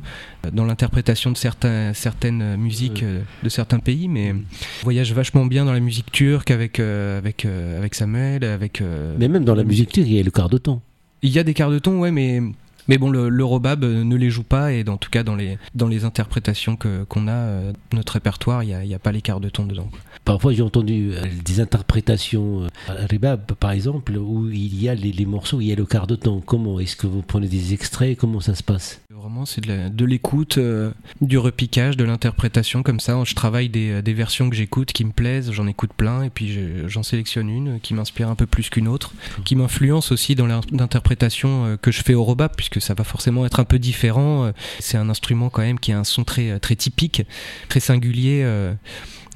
dans 0.53 0.65
l'interprétation 0.65 1.31
de 1.31 1.37
certains 1.37 1.93
certaines 1.95 2.57
musiques 2.57 3.05
de 3.05 3.49
certains 3.49 3.79
pays. 3.79 4.09
Mais 4.09 4.33
on 4.33 4.85
voyage 4.85 5.13
vachement 5.13 5.47
bien 5.47 5.65
dans 5.65 5.73
la 5.73 5.81
musique 5.81 6.11
turque 6.13 6.51
avec 6.51 6.81
avec 6.81 7.45
avec 7.45 7.95
Samuel 7.95 8.45
avec 8.45 8.83
Mais 9.19 9.29
même 9.29 9.45
dans 9.45 9.55
la 9.55 9.65
musique 9.65 9.91
turque, 9.91 10.07
il 10.07 10.15
y 10.15 10.21
a 10.21 10.23
le 10.23 10.31
quart 10.31 10.49
de 10.49 10.59
temps. 10.59 10.83
il 11.23 11.31
y 11.31 11.39
a 11.39 11.45
des 11.45 11.55
quarts 11.55 11.71
de 11.71 11.79
ton, 11.79 12.01
ouais, 12.01 12.11
mais 12.11 12.41
Mais 12.89 12.99
bon, 12.99 13.11
le, 13.11 13.29
le 13.29 13.45
robab 13.45 13.85
euh, 13.85 14.05
ne 14.05 14.17
les 14.17 14.31
joue 14.31 14.43
pas 14.43 14.73
et 14.73 14.85
en 14.89 14.97
tout 14.97 15.11
cas 15.11 15.23
dans 15.23 15.37
les, 15.37 15.59
dans 15.75 15.89
les 15.89 16.05
interprétations 16.05 16.77
qu'on 16.77 17.29
a, 17.29 17.33
euh, 17.33 17.73
notre 17.93 18.15
répertoire, 18.15 18.63
il 18.63 18.77
n'y 18.77 18.93
a, 18.95 18.97
a 18.97 18.99
pas 18.99 19.13
l'écart 19.13 19.41
de 19.41 19.49
ton 19.49 19.65
dedans. 19.67 19.89
Parfois, 20.25 20.53
j'ai 20.53 20.63
entendu 20.63 21.13
euh, 21.13 21.25
des 21.45 21.61
interprétations 21.61 22.67
Rebab, 22.89 23.53
par 23.55 23.71
exemple, 23.73 24.17
où 24.17 24.49
il 24.51 24.81
y 24.81 24.89
a 24.89 24.95
les, 24.95 25.13
les 25.13 25.27
morceaux, 25.27 25.59
où 25.59 25.61
il 25.61 25.69
y 25.69 25.73
a 25.73 25.77
le 25.77 25.87
quart 25.87 26.07
de 26.07 26.17
temps. 26.17 26.41
Comment 26.45 26.81
Est-ce 26.81 26.97
que 26.97 27.07
vous 27.07 27.23
prenez 27.23 27.49
des 27.49 27.73
extraits? 27.73 28.17
Comment 28.19 28.41
ça 28.41 28.55
se 28.55 28.63
passe? 28.63 29.01
Vraiment, 29.21 29.45
c'est 29.45 29.61
de, 29.61 30.05
l'écoute, 30.07 30.57
euh, 30.57 30.93
du 31.21 31.37
repiquage, 31.37 31.95
de 31.99 32.05
l'interprétation 32.05 32.83
comme 32.83 33.01
ça. 33.01 33.23
Je 33.25 33.35
travaille 33.35 33.69
des, 33.69 34.01
des 34.01 34.15
versions 34.15 34.49
que 34.49 34.57
j'écoute 34.57 34.93
qui 34.95 35.05
me 35.05 35.13
plaisent, 35.13 35.53
j'en 35.53 35.67
écoute 35.67 35.91
plein 35.95 36.23
et 36.23 36.31
puis 36.31 36.51
je- 36.51 36.89
j'en 36.89 37.03
sélectionne 37.03 37.51
une 37.51 37.81
qui 37.81 37.93
m'inspire 37.93 38.31
un 38.31 38.35
peu 38.35 38.47
plus 38.47 38.71
qu'une 38.71 38.89
autre, 38.89 39.13
qui 39.45 39.57
m'influence 39.57 40.11
aussi 40.11 40.37
dans 40.37 40.47
l'interprétation 40.47 41.67
euh, 41.67 41.77
que 41.77 41.91
je 41.93 42.03
fais 42.03 42.15
au 42.15 42.25
robab 42.25 42.53
puisque 42.57 42.81
ça 42.81 42.95
va 42.95 43.05
forcément 43.05 43.45
être 43.45 43.61
un 43.61 43.65
peu 43.65 43.79
différent. 43.79 44.45
Euh, 44.47 44.53
C'est 44.79 44.97
un 44.97 45.11
instrument 45.11 45.51
quand 45.51 45.63
même 45.63 45.79
qui 45.79 45.93
a 45.93 45.99
un 45.99 46.05
son 46.05 46.25
très 46.25 46.59
très 46.59 46.77
typique, 46.77 47.23
très 47.69 47.81
singulier. 47.81 48.41
euh, 48.43 48.73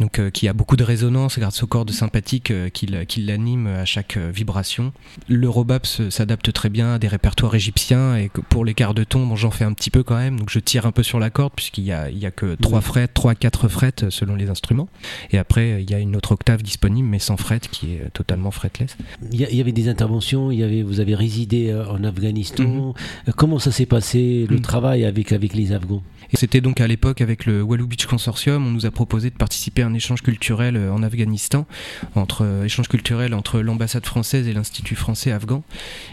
donc 0.00 0.18
euh, 0.18 0.30
qui 0.30 0.48
a 0.48 0.52
beaucoup 0.52 0.76
de 0.76 0.84
résonance 0.84 1.38
grâce 1.38 1.62
au 1.62 1.66
cordes 1.66 1.90
sympathique 1.90 2.50
euh, 2.50 2.68
qui, 2.68 2.86
qui 3.06 3.22
l'anime 3.22 3.66
à 3.66 3.84
chaque 3.84 4.16
euh, 4.16 4.30
vibration. 4.34 4.92
Le 5.28 5.48
robab 5.48 5.86
se- 5.86 6.10
s'adapte 6.10 6.52
très 6.52 6.68
bien 6.68 6.94
à 6.94 6.98
des 6.98 7.08
répertoires 7.08 7.54
égyptiens 7.54 8.16
et 8.16 8.28
que 8.28 8.40
pour 8.40 8.64
les 8.64 8.74
quarts 8.74 8.94
de 8.94 9.04
ton, 9.04 9.26
bon, 9.26 9.36
j'en 9.36 9.50
fais 9.50 9.64
un 9.64 9.72
petit 9.72 9.90
peu 9.90 10.02
quand 10.02 10.16
même, 10.16 10.38
donc 10.38 10.50
je 10.50 10.58
tire 10.58 10.86
un 10.86 10.92
peu 10.92 11.02
sur 11.02 11.18
la 11.20 11.30
corde 11.30 11.52
puisqu'il 11.54 11.84
y 11.84 11.92
a, 11.92 12.10
il 12.10 12.18
y 12.18 12.26
a 12.26 12.30
que 12.30 12.54
3 12.56 12.78
Oui. 12.78 12.84
frettes, 12.84 13.14
3 13.14 13.34
4 13.34 13.68
frettes 13.68 14.02
euh, 14.04 14.10
selon 14.10 14.34
les 14.34 14.50
instruments. 14.50 14.88
Et 15.30 15.38
après, 15.38 15.82
il 15.82 15.90
y 15.90 15.94
a 15.94 15.98
une 15.98 16.16
autre 16.16 16.32
octave 16.32 16.62
disponible 16.62 17.08
mais 17.08 17.18
sans 17.18 17.36
frettes 17.36 17.68
qui 17.68 17.94
est 17.94 18.00
euh, 18.02 18.08
totalement 18.12 18.50
fretless. 18.50 18.96
il 19.32 19.40
y, 19.40 19.60
avait 19.60 19.72
des 19.72 19.88
interventions, 19.88 20.50
il 20.50 20.58
y 20.58 20.62
avait, 20.64 20.82
vous 20.82 21.00
avez 21.00 21.14
résidé 21.14 21.70
euh, 21.70 21.86
en 21.86 22.02
Afghanistan. 22.04 22.94
Euh, 23.28 23.32
Comment 23.36 23.58
ça 23.58 23.70
s'est 23.72 23.86
passé, 23.86 24.46
le 24.48 24.56
Mhm. 24.56 24.62
travail 24.62 25.04
avec, 25.04 25.32
avec 25.32 25.54
les 25.54 25.72
Afghans? 25.72 26.02
Et 26.32 26.36
c'était 26.36 26.60
donc 26.60 26.80
à 26.80 26.86
l'époque 26.88 27.20
avec 27.20 27.46
le 27.46 27.62
Walou 27.62 27.86
Beach 27.86 28.06
Consortium, 28.06 28.66
on 28.66 28.70
nous 28.70 28.86
a 28.86 28.90
proposé 28.90 29.30
de 29.30 29.36
participer 29.36 29.82
un 29.84 29.94
échange 29.94 30.22
culturel 30.22 30.76
euh, 30.76 30.92
en 30.92 31.02
Afghanistan, 31.02 31.66
entre 32.14 32.44
euh, 32.44 32.64
échange 32.64 32.88
culturel 32.88 33.34
entre 33.34 33.60
l'ambassade 33.60 34.04
française 34.04 34.48
et 34.48 34.52
l'institut 34.52 34.96
français 34.96 35.30
afghan. 35.30 35.62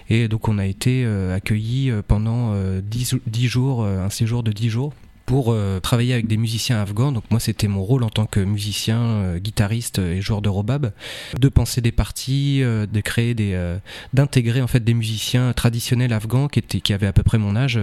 Et 0.10 0.28
donc 0.28 0.48
on 0.48 0.58
a 0.58 0.66
été 0.66 1.04
euh, 1.06 1.36
accueillis 1.36 1.92
pendant 2.08 2.54
euh, 2.54 2.82
10, 2.84 3.16
10 3.26 3.48
jours, 3.48 3.86
un 3.86 4.10
séjour 4.10 4.44
de 4.44 4.52
10 4.52 4.70
jours 4.70 4.94
pour 5.32 5.54
euh, 5.54 5.80
travailler 5.80 6.12
avec 6.12 6.28
des 6.28 6.36
musiciens 6.36 6.82
afghans. 6.82 7.14
Donc 7.14 7.24
moi 7.32 7.40
c'était 7.40 7.70
mon 7.70 7.86
rôle 7.86 8.04
en 8.04 8.10
tant 8.10 8.26
que 8.26 8.42
musicien, 8.42 9.00
euh, 9.00 9.40
guitariste 9.40 9.98
et 9.98 10.20
joueur 10.22 10.42
de 10.42 10.50
robab, 10.50 10.92
de 11.40 11.48
penser 11.48 11.80
des 11.80 11.94
parties, 11.94 12.62
euh, 12.64 12.86
de 12.86 13.00
créer 13.00 13.34
des, 13.34 13.54
euh, 13.54 13.78
d'intégrer 14.12 14.62
en 14.62 14.68
fait 14.68 14.84
des 14.84 14.94
musiciens 14.94 15.54
traditionnels 15.54 16.12
afghans 16.12 16.50
qui 16.50 16.60
étaient, 16.60 16.82
qui 16.82 16.92
avaient 16.92 17.08
à 17.08 17.14
peu 17.14 17.24
près 17.24 17.38
mon 17.38 17.56
âge, 17.56 17.80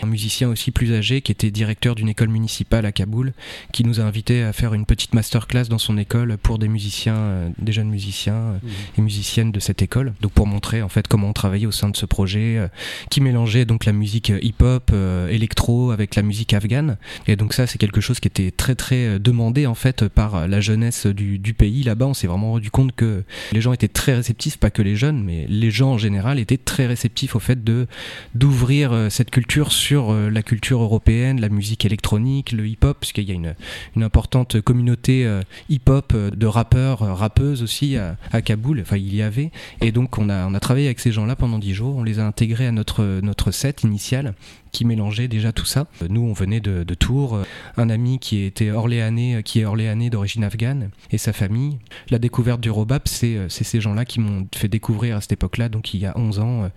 un 0.00 0.06
musicien 0.06 0.48
aussi 0.48 0.70
plus 0.70 0.94
âgé 0.94 1.22
qui 1.22 1.32
était 1.32 1.50
directeur 1.50 1.96
d'une 1.96 2.08
école 2.08 2.28
municipale 2.28 2.86
à 2.86 2.92
Kaboul, 2.92 3.32
qui 3.72 3.82
nous 3.82 3.98
a 3.98 4.04
invités 4.04 4.44
à 4.44 4.52
faire 4.52 4.72
une 4.72 4.86
petite 4.86 5.12
masterclass 5.12 5.64
dans 5.64 5.78
son 5.78 5.98
école 5.98 6.36
pour 6.38 6.58
des 6.58 6.68
musiciens, 6.68 7.16
euh, 7.16 7.48
des 7.58 7.72
jeunes 7.72 7.88
musiciens 7.88 8.60
et 8.96 9.00
musiciennes 9.00 9.50
de 9.50 9.58
cette 9.58 9.82
école. 9.82 10.12
Donc 10.20 10.32
pour 10.32 10.46
montrer 10.46 10.82
en 10.82 10.88
fait 10.88 11.08
comment 11.08 11.28
on 11.28 11.32
travaillait 11.32 11.66
au 11.66 11.72
sein 11.72 11.88
de 11.88 11.96
ce 11.96 12.06
projet 12.06 12.58
euh, 12.58 12.68
qui 13.10 13.20
mélangeait 13.20 13.64
donc 13.64 13.86
la 13.86 13.92
musique 13.92 14.32
hip-hop, 14.40 14.90
euh, 14.92 15.28
électro 15.28 15.90
avec 15.90 16.14
la 16.14 16.22
musique 16.22 16.52
afghane. 16.52 16.91
Et 17.26 17.36
donc 17.36 17.52
ça 17.52 17.66
c'est 17.66 17.78
quelque 17.78 18.00
chose 18.00 18.20
qui 18.20 18.28
était 18.28 18.50
très 18.50 18.74
très 18.74 19.06
euh, 19.06 19.18
demandé 19.18 19.66
en 19.66 19.74
fait 19.74 20.08
par 20.08 20.48
la 20.48 20.60
jeunesse 20.60 21.06
du, 21.06 21.54
pays 21.54 21.82
là-bas. 21.82 22.06
On 22.06 22.14
s'est 22.14 22.26
vraiment 22.26 22.52
rendu 22.52 22.70
compte 22.70 22.92
que 22.94 23.24
les 23.52 23.60
gens 23.60 23.72
étaient 23.72 23.88
très 23.88 24.14
réceptifs, 24.14 24.56
pas 24.56 24.70
que 24.70 24.82
les 24.82 24.96
jeunes, 24.96 25.22
mais 25.22 25.46
les 25.48 25.70
gens 25.70 25.92
en 25.92 25.98
général 25.98 26.38
étaient 26.38 26.56
très 26.56 26.86
réceptifs 26.86 27.36
au 27.36 27.40
fait 27.40 27.62
de 27.62 27.86
d'ouvrir 28.34 28.92
euh, 28.92 29.10
cette 29.10 29.30
culture 29.30 29.72
sur 29.72 30.10
euh, 30.10 30.30
la 30.30 30.42
culture 30.42 30.82
européenne, 30.82 31.40
la 31.40 31.48
musique 31.48 31.84
électronique, 31.84 32.52
le 32.52 32.66
hip-hop, 32.66 32.98
puisqu'il 33.00 33.28
y 33.28 33.32
a 33.32 33.34
une, 33.34 33.54
une 33.96 34.02
importante 34.02 34.60
communauté 34.60 35.26
euh, 35.26 35.42
hip-hop 35.68 36.12
euh, 36.14 36.30
de 36.30 36.46
rappeurs, 36.46 37.02
euh, 37.02 37.14
rappeuses 37.14 37.62
aussi 37.62 37.96
à, 37.96 38.16
à 38.32 38.42
Kaboul. 38.42 38.80
Enfin, 38.80 38.96
il 38.96 39.14
y 39.14 39.22
avait. 39.22 39.50
Et 39.80 39.92
donc, 39.92 40.18
on 40.18 40.28
a, 40.28 40.46
on 40.46 40.54
a 40.54 40.60
travaillé 40.60 40.86
avec 40.86 41.00
ces 41.00 41.12
gens-là 41.12 41.36
pendant 41.36 41.58
dix 41.58 41.74
jours. 41.74 41.96
On 41.96 42.04
les 42.04 42.18
a 42.18 42.26
intégrés 42.26 42.66
à 42.66 42.72
notre, 42.72 43.20
notre 43.22 43.50
set 43.50 43.82
initial 43.82 44.34
qui 44.72 44.84
mélangeait 44.86 45.28
déjà 45.28 45.52
tout 45.52 45.66
ça. 45.66 45.86
Euh, 46.02 46.06
Nous, 46.08 46.22
on 46.22 46.32
venait 46.32 46.60
de, 46.60 46.81
de 46.84 46.94
Tours, 46.94 47.42
un 47.76 47.90
ami 47.90 48.18
qui 48.18 48.44
était 48.44 48.70
orléanais, 48.70 49.36
euh, 49.36 49.42
qui 49.42 49.60
est 49.60 49.64
orléanais 49.64 50.10
d'origine 50.10 50.44
afghane, 50.44 50.90
et 51.10 51.18
sa 51.18 51.32
famille. 51.32 51.78
La 52.10 52.18
découverte 52.18 52.60
du 52.60 52.70
c'est 53.04 53.36
euh, 53.36 53.48
c'est 53.48 53.64
ces 53.64 53.80
gens-là 53.80 54.04
qui 54.04 54.20
m'ont 54.20 54.46
fait 54.54 54.68
découvrir 54.68 55.16
à 55.16 55.20
cette 55.20 55.32
époque-là, 55.32 55.68
donc 55.68 55.94
il 55.94 56.00
y 56.00 56.06
a 56.06 56.16
11 56.16 56.38
ans, 56.38 56.64
euh, 56.64 56.68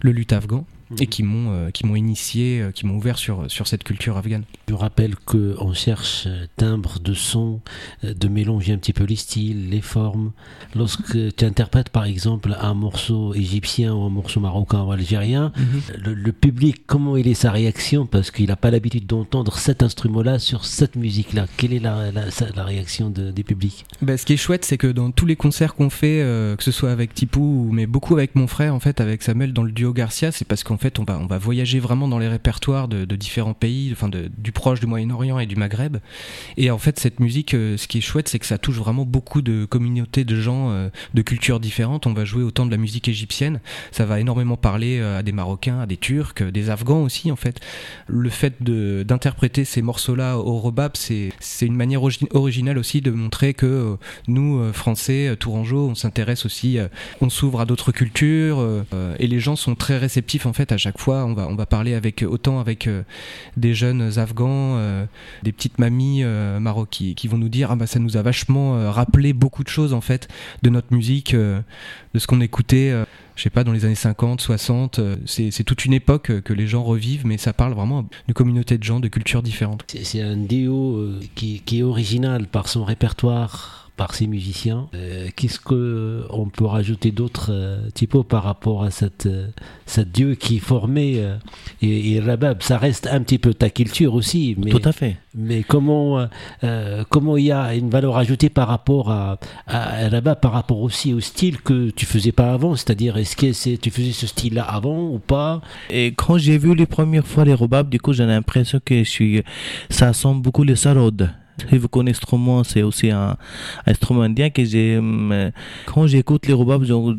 le 0.00 0.12
luth 0.12 0.32
afghan, 0.32 0.64
et 1.00 1.06
qui 1.06 1.22
m'ont 1.22 1.52
euh, 1.52 1.70
qui 1.70 1.86
m'ont 1.86 1.96
initié, 1.96 2.60
euh, 2.60 2.70
qui 2.70 2.86
m'ont 2.86 2.96
ouvert 2.96 3.18
sur, 3.18 3.50
sur 3.50 3.66
cette 3.66 3.84
culture 3.84 4.16
afghane. 4.16 4.44
Je 4.68 4.74
rappelle 4.74 5.14
qu'on 5.16 5.72
cherche 5.74 6.24
euh, 6.26 6.46
timbre 6.56 6.98
de 7.00 7.14
son, 7.14 7.60
euh, 8.04 8.14
de 8.14 8.28
mélanger 8.28 8.72
un 8.72 8.78
petit 8.78 8.92
peu 8.92 9.04
les 9.04 9.16
styles, 9.16 9.70
les 9.70 9.80
formes. 9.80 10.32
Lorsque 10.74 11.34
tu 11.36 11.44
interprètes 11.44 11.88
par 11.90 12.04
exemple 12.04 12.56
un 12.60 12.74
morceau 12.74 13.34
égyptien 13.34 13.94
ou 13.94 14.02
un 14.04 14.10
morceau 14.10 14.40
marocain 14.40 14.82
ou 14.82 14.92
algérien, 14.92 15.52
le, 15.98 16.14
le 16.14 16.32
public, 16.32 16.82
comment 16.86 17.16
il 17.16 17.28
est 17.28 17.34
sa 17.34 17.50
réaction? 17.50 18.06
Parce 18.06 18.30
qu'il 18.30 18.46
n'a 18.46 18.56
pas 18.56 18.70
l'habitude 18.70 19.06
d'entendre 19.06 19.56
cet 19.58 19.82
instrument-là 19.82 20.38
sur 20.38 20.64
cette 20.64 20.96
musique-là. 20.96 21.46
Quelle 21.56 21.72
est 21.72 21.78
la, 21.78 22.10
la- 22.12 22.64
réaction 22.64 23.10
de- 23.10 23.30
des 23.30 23.42
publics? 23.42 23.84
Bah, 24.00 24.16
ce 24.16 24.24
qui 24.24 24.34
est 24.34 24.36
chouette, 24.36 24.64
c'est 24.64 24.78
que 24.78 24.86
dans 24.86 25.10
tous 25.10 25.26
les 25.26 25.36
concerts 25.36 25.74
qu'on 25.74 25.90
fait, 25.90 26.20
euh, 26.22 26.56
que 26.56 26.62
ce 26.62 26.70
soit 26.70 26.90
avec 26.92 27.14
Tipou, 27.14 27.40
ou- 27.40 27.72
mais 27.72 27.86
beaucoup 27.86 28.14
avec 28.16 28.34
mon 28.34 28.46
frère, 28.46 28.74
en 28.74 28.80
fait, 28.80 29.00
avec 29.00 29.22
Samuel 29.22 29.52
dans 29.52 29.62
le 29.64 29.72
duo 29.72 29.92
Garcia, 29.92 30.32
c'est 30.32 30.44
parce 30.46 30.62
qu'en 30.64 30.76
fait, 30.82 30.98
on 30.98 31.04
va, 31.04 31.38
voyager 31.38 31.78
vraiment 31.78 32.08
dans 32.08 32.18
les 32.18 32.28
répertoires 32.28 32.88
de, 32.88 33.16
différents 33.16 33.54
pays, 33.54 33.90
enfin 33.92 34.10
du 34.10 34.52
proche, 34.52 34.80
du 34.80 34.86
Moyen-Orient 34.86 35.38
et 35.38 35.46
du 35.46 35.56
Maghreb. 35.56 35.98
Et 36.56 36.70
en 36.70 36.78
fait, 36.78 36.98
cette 36.98 37.20
musique, 37.20 37.54
euh, 37.54 37.76
ce 37.76 37.86
qui 37.86 37.98
est 37.98 38.02
chouette, 38.02 38.28
c'est 38.28 38.38
que 38.38 38.46
ça 38.46 38.58
touche 38.58 38.76
vraiment 38.76 39.04
beaucoup 39.04 39.42
de 39.42 39.64
communautés 39.64 40.24
de 40.24 40.40
gens 40.40 40.70
euh, 40.70 40.88
de 41.14 41.22
cultures 41.22 41.60
différentes. 41.60 42.06
On 42.06 42.12
va 42.12 42.24
jouer 42.24 42.42
autant 42.42 42.66
de 42.66 42.70
la 42.70 42.76
musique 42.76 43.08
égyptienne, 43.08 43.60
ça 43.92 44.04
va 44.04 44.18
énormément 44.18 44.56
parler 44.56 44.98
euh, 44.98 45.20
à 45.20 45.22
des 45.22 45.32
Marocains, 45.32 45.80
à 45.80 45.86
des 45.86 45.96
Turcs, 45.96 46.42
des 46.42 46.70
Afghans 46.70 47.02
aussi, 47.02 47.30
en 47.30 47.36
fait. 47.36 47.60
Le 48.08 48.28
fait 48.28 48.62
d'interpréter 48.62 49.64
ces 49.64 49.82
morceaux-là 49.82 50.38
au 50.38 50.58
rebab, 50.58 50.92
c'est 50.96 51.32
une 51.62 51.76
manière 51.76 52.02
origi- 52.02 52.26
originale 52.32 52.78
aussi 52.78 53.00
de 53.00 53.12
montrer 53.12 53.54
que 53.54 53.96
nous, 54.26 54.72
Français, 54.72 55.36
Tourangeaux, 55.38 55.88
on 55.88 55.94
s'intéresse 55.94 56.44
aussi, 56.44 56.78
on 57.20 57.30
s'ouvre 57.30 57.60
à 57.60 57.66
d'autres 57.66 57.92
cultures, 57.92 58.84
et 59.18 59.26
les 59.26 59.38
gens 59.38 59.56
sont 59.56 59.74
très 59.74 59.98
réceptifs 59.98 60.46
en 60.46 60.52
fait 60.52 60.71
à 60.72 60.78
chaque 60.78 60.98
fois. 60.98 61.24
On 61.24 61.34
va, 61.34 61.46
on 61.48 61.54
va 61.54 61.66
parler 61.66 61.94
avec 61.94 62.24
autant 62.28 62.60
avec 62.60 62.86
euh, 62.86 63.02
des 63.56 63.74
jeunes 63.74 64.18
Afghans, 64.18 64.76
euh, 64.76 65.04
des 65.42 65.52
petites 65.52 65.78
mamies 65.78 66.22
euh, 66.24 66.58
marocaines 66.58 67.14
qui, 67.14 67.28
vont 67.28 67.38
nous 67.38 67.48
dire 67.48 67.70
ah 67.70 67.76
bah 67.76 67.86
ça 67.86 67.98
nous 67.98 68.16
a 68.16 68.22
vachement 68.22 68.90
rappelé 68.90 69.32
beaucoup 69.32 69.62
de 69.62 69.68
choses 69.68 69.92
en 69.94 70.00
fait 70.00 70.28
de 70.62 70.70
notre 70.70 70.92
musique, 70.92 71.34
de 71.34 71.62
ce 72.18 72.26
qu'on 72.26 72.40
écoutait. 72.40 72.92
je 73.36 73.42
sais 73.42 73.50
pas, 73.50 73.64
dans 73.64 73.72
les 73.72 73.84
années 73.84 73.94
50, 73.94 74.40
60, 74.40 74.98
euh, 74.98 75.16
c'est 75.26 75.64
toute 75.64 75.84
une 75.84 75.92
époque 75.92 76.40
que 76.42 76.52
les 76.52 76.66
gens 76.66 76.82
revivent, 76.82 77.24
mais 77.26 77.38
ça 77.38 77.52
parle 77.52 77.72
vraiment 77.72 78.02
d'une 78.26 78.34
communauté 78.34 78.78
de 78.78 78.82
gens 78.82 79.00
de 79.00 79.08
cultures 79.08 79.42
différentes. 79.42 79.84
C'est 80.02 80.20
un 80.20 80.36
duo 80.36 81.10
qui, 81.34 81.62
qui 81.64 81.78
est 81.78 81.82
original 81.82 82.46
par 82.46 82.68
son 82.68 82.84
répertoire, 82.84 83.91
par 83.96 84.14
ses 84.14 84.26
musiciens. 84.26 84.88
Euh, 84.94 85.28
Qu'est-ce 85.36 85.60
qu'on 85.60 86.48
peut 86.48 86.64
rajouter 86.64 87.10
d'autre, 87.10 87.50
euh, 87.50 88.22
par 88.28 88.42
rapport 88.42 88.82
à 88.82 88.90
cette, 88.90 89.26
euh, 89.26 89.48
cette 89.86 90.12
duo 90.12 90.34
qui 90.36 90.58
formé 90.58 91.14
euh, 91.16 91.36
et, 91.80 92.12
et 92.14 92.20
Rabab, 92.20 92.62
ça 92.62 92.78
reste 92.78 93.06
un 93.06 93.20
petit 93.20 93.38
peu 93.38 93.54
ta 93.54 93.70
culture 93.70 94.14
aussi, 94.14 94.54
mais, 94.58 94.70
Tout 94.70 94.80
à 94.84 94.92
fait. 94.92 95.16
mais 95.34 95.62
comment 95.62 96.26
comment 97.08 97.36
il 97.36 97.44
y 97.46 97.52
a 97.52 97.74
une 97.74 97.90
valeur 97.90 98.16
ajoutée 98.16 98.48
par 98.48 98.68
rapport 98.68 99.10
à, 99.10 99.38
à 99.66 100.08
Rabab, 100.08 100.40
par 100.40 100.52
rapport 100.52 100.80
aussi 100.80 101.12
au 101.14 101.20
style 101.20 101.60
que 101.60 101.90
tu 101.90 102.06
faisais 102.06 102.32
pas 102.32 102.52
avant, 102.52 102.76
c'est-à-dire 102.76 103.16
est-ce 103.16 103.36
que 103.36 103.76
tu 103.76 103.90
faisais 103.90 104.12
ce 104.12 104.26
style-là 104.26 104.62
avant 104.64 105.08
ou 105.08 105.18
pas? 105.18 105.60
Et 105.90 106.12
quand 106.14 106.38
j'ai 106.38 106.58
vu 106.58 106.74
les 106.74 106.86
premières 106.86 107.26
fois 107.26 107.44
les 107.44 107.54
robabs, 107.54 107.88
du 107.88 108.00
coup, 108.00 108.12
j'ai 108.12 108.26
l'impression 108.26 108.80
que 108.84 108.98
je 109.04 109.08
suis, 109.08 109.42
ça 109.90 110.08
ressemble 110.08 110.42
beaucoup 110.42 110.64
les 110.64 110.76
sarodes. 110.76 111.30
Si 111.70 111.78
vous 111.78 111.88
connaissez 111.88 112.20
l'instrument, 112.20 112.64
c'est 112.64 112.82
aussi 112.82 113.10
un, 113.10 113.30
un 113.30 113.36
instrument 113.86 114.22
indien 114.22 114.50
que 114.50 114.64
j'ai, 114.64 114.98
hum, 114.98 115.50
quand 115.86 116.06
j'écoute 116.06 116.46
les 116.46 116.52
robabs, 116.54 116.84
j'en- 116.84 117.16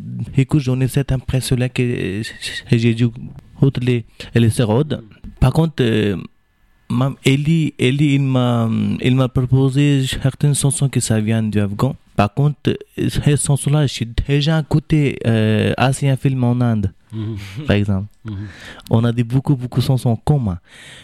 ai 0.82 0.88
cette 0.88 1.12
impression-là 1.12 1.70
que 1.70 2.22
j'ai 2.72 2.94
dû 2.94 3.08
les, 3.82 4.06
les 4.36 4.50
sarodes. 4.50 5.04
Par 5.40 5.54
contre, 5.54 5.76
euh, 5.82 6.18
Mam 6.90 7.16
Eli, 7.26 7.74
il 7.80 8.22
m'a, 8.22 8.70
proposé 9.34 10.06
certaines 10.06 10.56
chansons 10.56 10.90
que 10.90 11.00
ça 11.00 11.20
vient 11.20 11.42
du 11.44 11.60
Afghan. 11.60 11.96
Par 12.16 12.34
contre, 12.34 12.78
ces 12.98 13.38
chansons-là, 13.38 13.88
j'ai 13.88 14.08
déjà 14.28 14.60
écouté 14.60 15.18
euh, 15.26 15.74
ancien 15.78 16.16
film 16.18 16.44
en 16.44 16.60
Inde, 16.62 16.92
par 17.68 17.76
exemple. 17.76 18.08
On 18.90 19.04
a 19.04 19.12
des 19.12 19.24
beaucoup, 19.24 19.56
beaucoup 19.56 19.80
de 19.80 19.86
chansons 19.86 20.10
en 20.10 20.16
commun. 20.16 20.60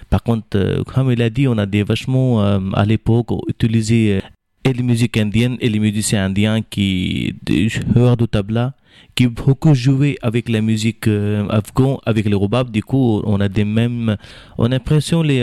Par 0.10 0.24
contre, 0.24 0.48
euh, 0.56 0.84
comme 0.84 1.12
il 1.12 1.22
a 1.22 1.30
dit, 1.30 1.48
on 1.48 1.58
a 1.58 1.66
des 1.66 1.84
vachement, 1.84 2.44
euh, 2.44 2.60
à 2.74 2.86
l'époque, 2.86 3.28
utilisé 3.48 4.18
euh, 4.18 4.22
et 4.64 4.74
les 4.74 4.84
musiques 4.84 5.18
indiennes 5.18 5.58
et 5.62 5.70
les 5.70 5.80
musiciens 5.80 6.26
indiens 6.26 6.62
qui, 6.62 7.36
des 7.44 7.70
joueurs 7.70 8.18
de 8.18 8.26
tabla, 8.26 8.74
qui 9.16 9.28
beaucoup 9.28 9.74
joué 9.74 10.18
avec 10.22 10.50
la 10.50 10.62
musique 10.62 11.08
afghane, 11.50 11.98
avec 12.06 12.28
le 12.28 12.36
robab. 12.36 12.70
Du 12.70 12.84
coup, 12.84 13.22
on 13.26 13.40
a 13.40 13.48
des 13.48 13.66
mêmes, 13.66 14.18
on 14.58 14.66
a 14.66 14.70
l'impression 14.70 15.22
les 15.22 15.42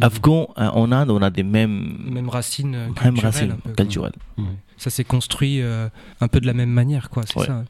Afghans 0.00 0.48
en 0.56 0.92
Inde, 0.92 1.10
on 1.10 1.22
a 1.22 1.30
des 1.30 1.42
mêmes, 1.42 1.98
mêmes 2.10 2.28
racines 2.28 2.70
mêmes 2.70 2.94
culturelles. 2.94 3.22
racines 3.24 3.56
peu, 3.62 3.72
culturelles. 3.72 4.12
Ça 4.78 4.90
s'est 4.90 5.04
construit 5.04 5.60
euh, 5.62 5.88
un 6.20 6.26
peu 6.26 6.40
de 6.40 6.46
la 6.46 6.54
même 6.54 6.70
manière, 6.70 7.08
quoi. 7.08 7.22
C'est 7.24 7.38
Ouais. 7.38 7.46
ça. 7.46 7.64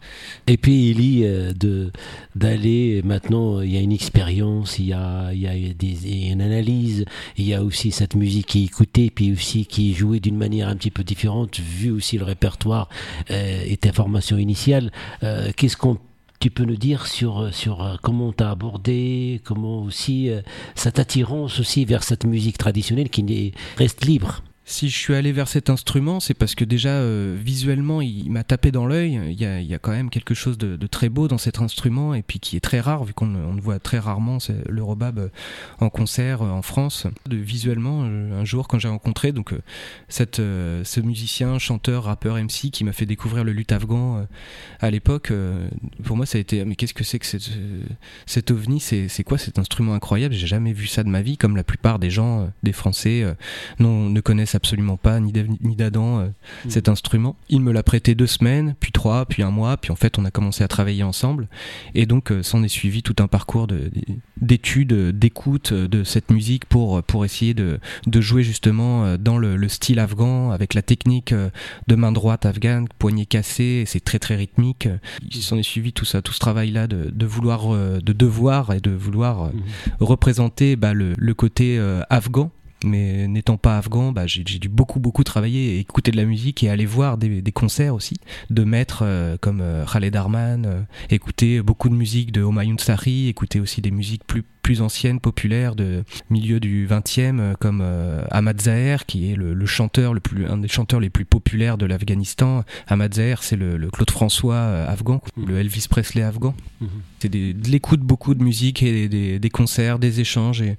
Et 0.46 0.56
puis 0.56 0.90
il 0.90 1.18
y 1.18 1.26
a 1.26 1.52
de 1.52 1.92
d'aller 2.34 3.02
maintenant 3.04 3.60
il 3.60 3.70
y 3.70 3.76
a 3.76 3.80
une 3.80 3.92
expérience 3.92 4.78
il 4.78 4.86
y 4.86 4.92
a 4.94 5.32
il 5.34 5.40
y 5.40 5.46
a 5.46 5.74
des 5.74 6.30
une 6.30 6.40
analyse 6.40 7.04
il 7.36 7.44
y 7.46 7.52
a 7.54 7.62
aussi 7.62 7.90
cette 7.90 8.14
musique 8.14 8.46
qui 8.46 8.62
est 8.62 8.64
écoutée 8.66 9.10
puis 9.10 9.30
aussi 9.32 9.66
qui 9.66 9.90
est 9.90 9.94
jouée 9.94 10.20
d'une 10.20 10.38
manière 10.38 10.68
un 10.68 10.76
petit 10.76 10.90
peu 10.90 11.04
différente 11.04 11.60
vu 11.60 11.90
aussi 11.90 12.16
le 12.16 12.24
répertoire 12.24 12.88
euh, 13.30 13.62
et 13.66 13.76
ta 13.76 13.92
formation 13.92 14.38
initiale 14.38 14.90
Euh, 15.22 15.50
qu'est-ce 15.56 15.76
qu'on 15.76 15.98
tu 16.42 16.50
peux 16.50 16.64
nous 16.64 16.76
dire 16.76 17.06
sur 17.06 17.54
sur 17.54 17.84
euh, 17.84 17.94
comment 18.02 18.32
t'as 18.32 18.50
abordé 18.50 19.40
comment 19.44 19.80
aussi 19.84 20.28
euh, 20.28 20.40
cette 20.74 20.98
attirance 20.98 21.60
aussi 21.60 21.84
vers 21.84 22.02
cette 22.02 22.24
musique 22.24 22.58
traditionnelle 22.58 23.10
qui 23.10 23.54
reste 23.76 24.04
libre 24.04 24.42
Si 24.64 24.88
je 24.88 24.96
suis 24.96 25.14
allé 25.14 25.32
vers 25.32 25.48
cet 25.48 25.70
instrument, 25.70 26.20
c'est 26.20 26.34
parce 26.34 26.54
que 26.54 26.64
déjà 26.64 26.90
euh, 26.90 27.36
visuellement, 27.38 28.00
il 28.00 28.30
m'a 28.30 28.44
tapé 28.44 28.70
dans 28.70 28.86
l'œil. 28.86 29.20
Il 29.28 29.34
y 29.40 29.74
a, 29.74 29.78
quand 29.78 29.90
même 29.90 30.08
quelque 30.08 30.34
chose 30.34 30.56
de, 30.56 30.86
très 30.86 31.08
beau 31.08 31.26
dans 31.26 31.38
cet 31.38 31.60
instrument 31.60 32.14
et 32.14 32.22
puis 32.22 32.38
qui 32.38 32.56
est 32.56 32.60
très 32.60 32.78
rare 32.78 33.04
vu 33.04 33.12
qu'on 33.12 33.26
le 33.26 33.60
voit 33.60 33.80
très 33.80 33.98
rarement 33.98 34.38
le 34.68 34.82
robab 34.82 35.18
euh, 35.18 35.28
en 35.80 35.90
concert 35.90 36.42
euh, 36.42 36.50
en 36.50 36.62
France. 36.62 37.08
Visuellement, 37.28 38.02
un 38.02 38.44
jour 38.44 38.68
quand 38.68 38.78
j'ai 38.78 38.88
rencontré 38.88 39.32
donc 39.32 39.52
ce 40.08 41.00
musicien, 41.00 41.58
chanteur, 41.58 42.04
rappeur, 42.04 42.36
MC 42.36 42.70
qui 42.70 42.84
m'a 42.84 42.92
fait 42.92 43.06
découvrir 43.06 43.42
le 43.42 43.52
luth 43.52 43.72
afghan 43.72 44.26
à 44.80 44.90
l'époque, 44.90 45.32
pour 46.04 46.16
moi 46.16 46.26
ça 46.26 46.38
a 46.38 46.40
été 46.40 46.64
mais 46.64 46.76
qu'est-ce 46.76 46.94
que 46.94 47.04
c'est 47.04 47.18
que 47.18 47.26
cet 48.26 48.50
ovni? 48.50 48.80
C'est 48.80 49.24
quoi 49.24 49.38
cet 49.38 49.58
instrument 49.58 49.94
incroyable? 49.94 50.34
J'ai 50.34 50.46
jamais 50.46 50.72
vu 50.72 50.86
ça 50.86 51.02
de 51.02 51.08
ma 51.08 51.22
vie, 51.22 51.36
comme 51.36 51.56
la 51.56 51.64
plupart 51.64 51.98
des 51.98 52.10
gens, 52.10 52.50
des 52.62 52.72
Français. 52.72 53.24
non, 53.78 54.08
ne 54.08 54.20
connaissent 54.20 54.51
absolument 54.56 54.96
pas, 54.96 55.18
ni 55.20 55.32
d'Ève 55.32 55.48
ni 55.62 55.76
d'Adam, 55.76 56.18
euh, 56.20 56.26
Mm. 56.64 56.70
cet 56.70 56.88
instrument. 56.88 57.36
Il 57.48 57.60
me 57.60 57.72
l'a 57.72 57.82
prêté 57.82 58.14
deux 58.14 58.26
semaines, 58.26 58.74
puis 58.80 58.92
trois, 58.92 59.26
puis 59.26 59.42
un 59.42 59.50
mois, 59.50 59.76
puis 59.76 59.90
en 59.92 59.96
fait 59.96 60.18
on 60.18 60.24
a 60.24 60.30
commencé 60.30 60.62
à 60.64 60.68
travailler 60.68 61.02
ensemble. 61.02 61.48
Et 61.94 62.06
donc 62.06 62.30
euh, 62.32 62.42
s'en 62.42 62.62
est 62.62 62.68
suivi 62.68 63.02
tout 63.02 63.16
un 63.20 63.26
parcours 63.28 63.66
de- 63.66 63.90
d'études, 64.40 64.92
d'écoute 65.18 65.72
euh, 65.72 65.88
de 65.88 66.04
cette 66.04 66.30
musique 66.30 66.64
pour, 66.66 67.02
pour 67.02 67.24
essayer 67.24 67.54
de, 67.54 67.78
de 68.06 68.20
jouer 68.20 68.42
justement 68.42 69.16
dans 69.16 69.38
le, 69.38 69.56
le 69.56 69.68
style 69.68 69.98
afghan, 69.98 70.50
avec 70.50 70.74
la 70.74 70.82
technique 70.82 71.32
de 71.34 71.94
main 71.94 72.12
droite 72.12 72.46
afghane, 72.46 72.86
poignet 72.98 73.26
cassé, 73.26 73.64
et 73.82 73.86
c'est 73.86 74.00
très 74.00 74.18
très 74.18 74.36
rythmique. 74.36 74.88
Il 75.30 75.42
s'en 75.42 75.56
est 75.58 75.62
suivi 75.62 75.92
tout 75.92 76.04
ça, 76.04 76.22
tout 76.22 76.32
ce 76.32 76.38
travail-là 76.40 76.86
de, 76.86 77.10
de 77.10 77.26
vouloir, 77.26 77.68
de 77.70 78.12
devoir 78.12 78.72
et 78.72 78.80
de 78.80 78.90
vouloir 78.90 79.44
euh, 79.44 79.50
représenter 80.00 80.76
bah, 80.76 80.94
le, 80.94 81.14
le 81.16 81.34
côté 81.34 81.78
afghan. 82.10 82.50
Mais 82.84 83.28
n'étant 83.28 83.56
pas 83.56 83.78
afghan, 83.78 84.12
bah, 84.12 84.26
j'ai 84.26 84.42
dû 84.42 84.68
beaucoup 84.68 85.00
beaucoup 85.00 85.24
travailler 85.24 85.78
écouter 85.78 86.10
de 86.10 86.16
la 86.16 86.24
musique 86.24 86.62
et 86.62 86.70
aller 86.70 86.86
voir 86.86 87.18
des, 87.18 87.42
des 87.42 87.52
concerts 87.52 87.94
aussi 87.94 88.16
de 88.50 88.64
maîtres 88.64 89.02
euh, 89.02 89.36
comme 89.40 89.60
euh, 89.60 89.84
Khaled 89.86 90.14
Arman, 90.16 90.64
euh, 90.66 90.80
écouter 91.10 91.62
beaucoup 91.62 91.88
de 91.88 91.94
musique 91.94 92.32
de 92.32 92.42
Homayun 92.42 92.78
Sari, 92.78 93.28
écouter 93.28 93.60
aussi 93.60 93.80
des 93.80 93.90
musiques 93.90 94.24
plus 94.26 94.44
plus 94.62 94.80
anciennes, 94.80 95.20
populaires 95.20 95.74
de 95.74 96.04
milieu 96.30 96.60
du 96.60 96.86
20e 96.86 97.40
euh, 97.40 97.54
comme 97.58 97.80
euh, 97.82 98.22
Ahmad 98.30 98.60
Zaher 98.60 98.98
qui 99.06 99.30
est 99.30 99.34
le, 99.36 99.54
le 99.54 99.66
chanteur 99.66 100.14
le 100.14 100.20
plus 100.20 100.46
un 100.46 100.56
des 100.58 100.68
chanteurs 100.68 101.00
les 101.00 101.10
plus 101.10 101.24
populaires 101.24 101.76
de 101.78 101.86
l'Afghanistan. 101.86 102.64
Ahmad 102.86 103.14
Zaher, 103.14 103.36
c'est 103.40 103.56
le, 103.56 103.76
le 103.76 103.90
Claude 103.90 104.10
François 104.10 104.54
euh, 104.54 104.88
afghan, 104.88 105.20
Mhm. 105.36 105.46
le 105.48 105.58
Elvis 105.58 105.86
Presley 105.90 106.22
afghan. 106.22 106.54
Mhm. 106.80 106.88
C'est 107.18 107.28
de 107.28 107.54
l'écoute 107.70 108.00
beaucoup 108.00 108.34
de 108.34 108.42
musique 108.42 108.82
et 108.82 108.92
des, 108.92 109.08
des- 109.08 109.38
des 109.38 109.50
concerts, 109.50 109.98
des 109.98 110.20
échanges 110.20 110.62
et 110.62 110.76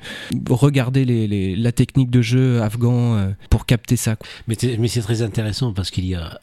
regarder 0.49 1.05
les, 1.05 1.27
les- 1.27 1.55
la 1.55 1.71
technique 1.71 2.09
de 2.09 2.21
jeu 2.21 2.61
afghan 2.61 3.33
pour 3.49 3.65
capter 3.65 3.95
ça. 3.95 4.15
mais 4.47 4.55
c'est 4.87 5.01
très 5.01 5.21
intéressant 5.21 5.73
parce 5.73 5.91
qu'il 5.91 6.05
y 6.05 6.15
a, 6.15 6.39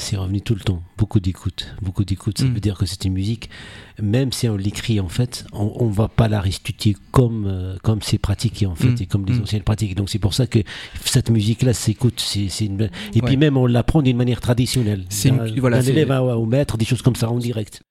c'est 0.00 0.16
revenu 0.16 0.40
tout 0.40 0.54
le 0.54 0.60
temps, 0.60 0.82
beaucoup 0.98 1.20
d'écoute, 1.20 1.74
beaucoup 1.82 2.04
d'écoute. 2.04 2.38
Ça 2.38 2.44
Mm. 2.44 2.54
veut 2.54 2.60
dire 2.60 2.76
que 2.76 2.86
c'est 2.86 3.04
une 3.04 3.12
musique, 3.12 3.48
même 4.02 4.32
si 4.32 4.48
on 4.48 4.56
l'écrit 4.56 4.98
en 5.00 5.08
fait, 5.08 5.44
on, 5.52 5.72
on 5.76 5.86
va 5.88 6.08
pas 6.08 6.26
la 6.28 6.40
restituer 6.40 6.96
comme 7.12 7.46
euh, 7.46 7.76
comme 7.82 8.02
c'est 8.02 8.18
pratiqué 8.18 8.66
en 8.66 8.74
fait 8.74 8.88
Mm. 8.88 8.96
et 9.02 9.06
comme 9.06 9.24
les 9.26 9.34
Mm. 9.34 9.42
anciennes 9.42 9.62
pratiques. 9.62 9.94
Donc 9.94 10.10
c'est 10.10 10.18
pour 10.18 10.34
ça 10.34 10.46
que 10.46 10.58
cette 11.04 11.30
musique-là 11.30 11.72
s'écoute, 11.74 12.20
c'est, 12.20 12.48
c'est 12.48 12.66
une... 12.66 12.80
et 12.82 13.20
Ouais. 13.20 13.22
puis 13.26 13.36
même 13.36 13.56
on 13.56 13.66
l'apprend 13.66 14.02
d'une 14.02 14.16
manière 14.16 14.40
traditionnelle. 14.40 15.04
C'est 15.10 15.28
une- 15.28 15.60
voilà, 15.60 15.80
d'un 15.82 15.88
élève 15.88 16.10
à- 16.10 16.22
au 16.36 16.46
maître, 16.46 16.76
des 16.76 16.84
choses 16.84 17.02
comme 17.02 17.16
ça 17.16 17.30
en 17.30 17.38
direct. 17.38 17.82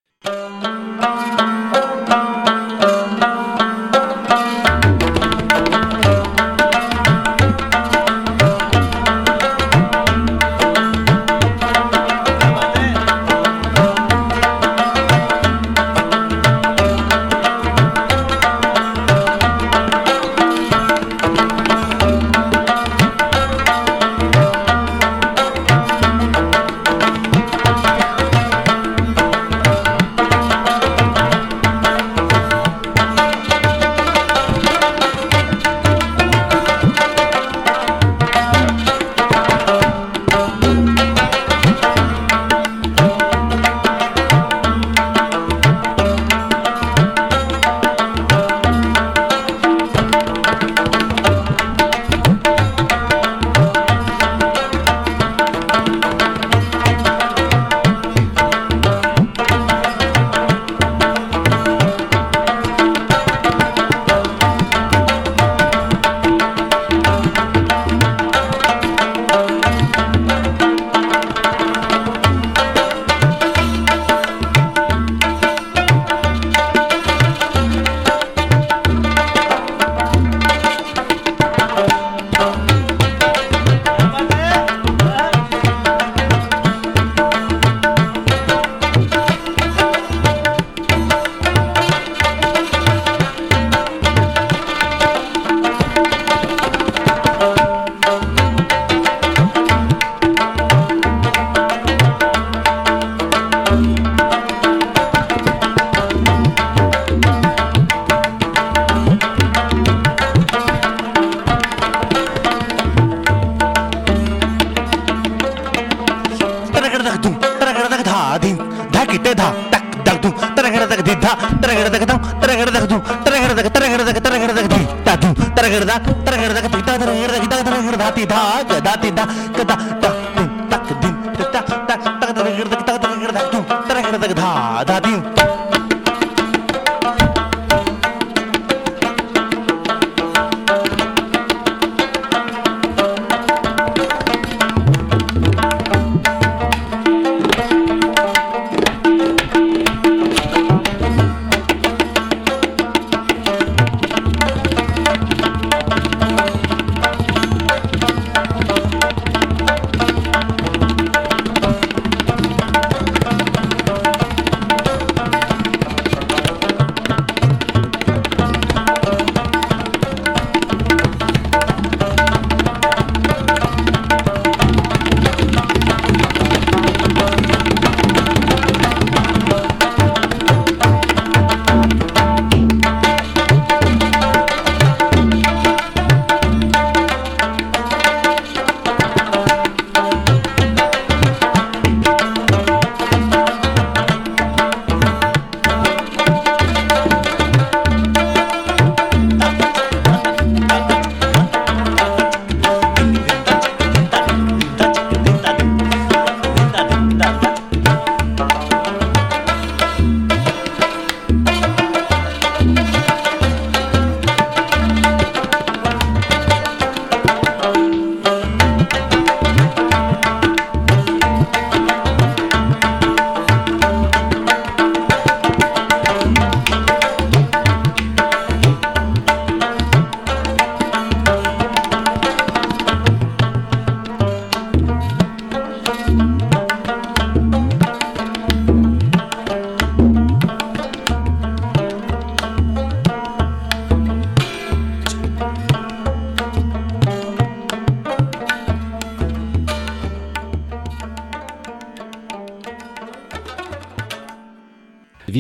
धा 134.12 134.84
धा 134.84 135.00
धा 135.00 135.69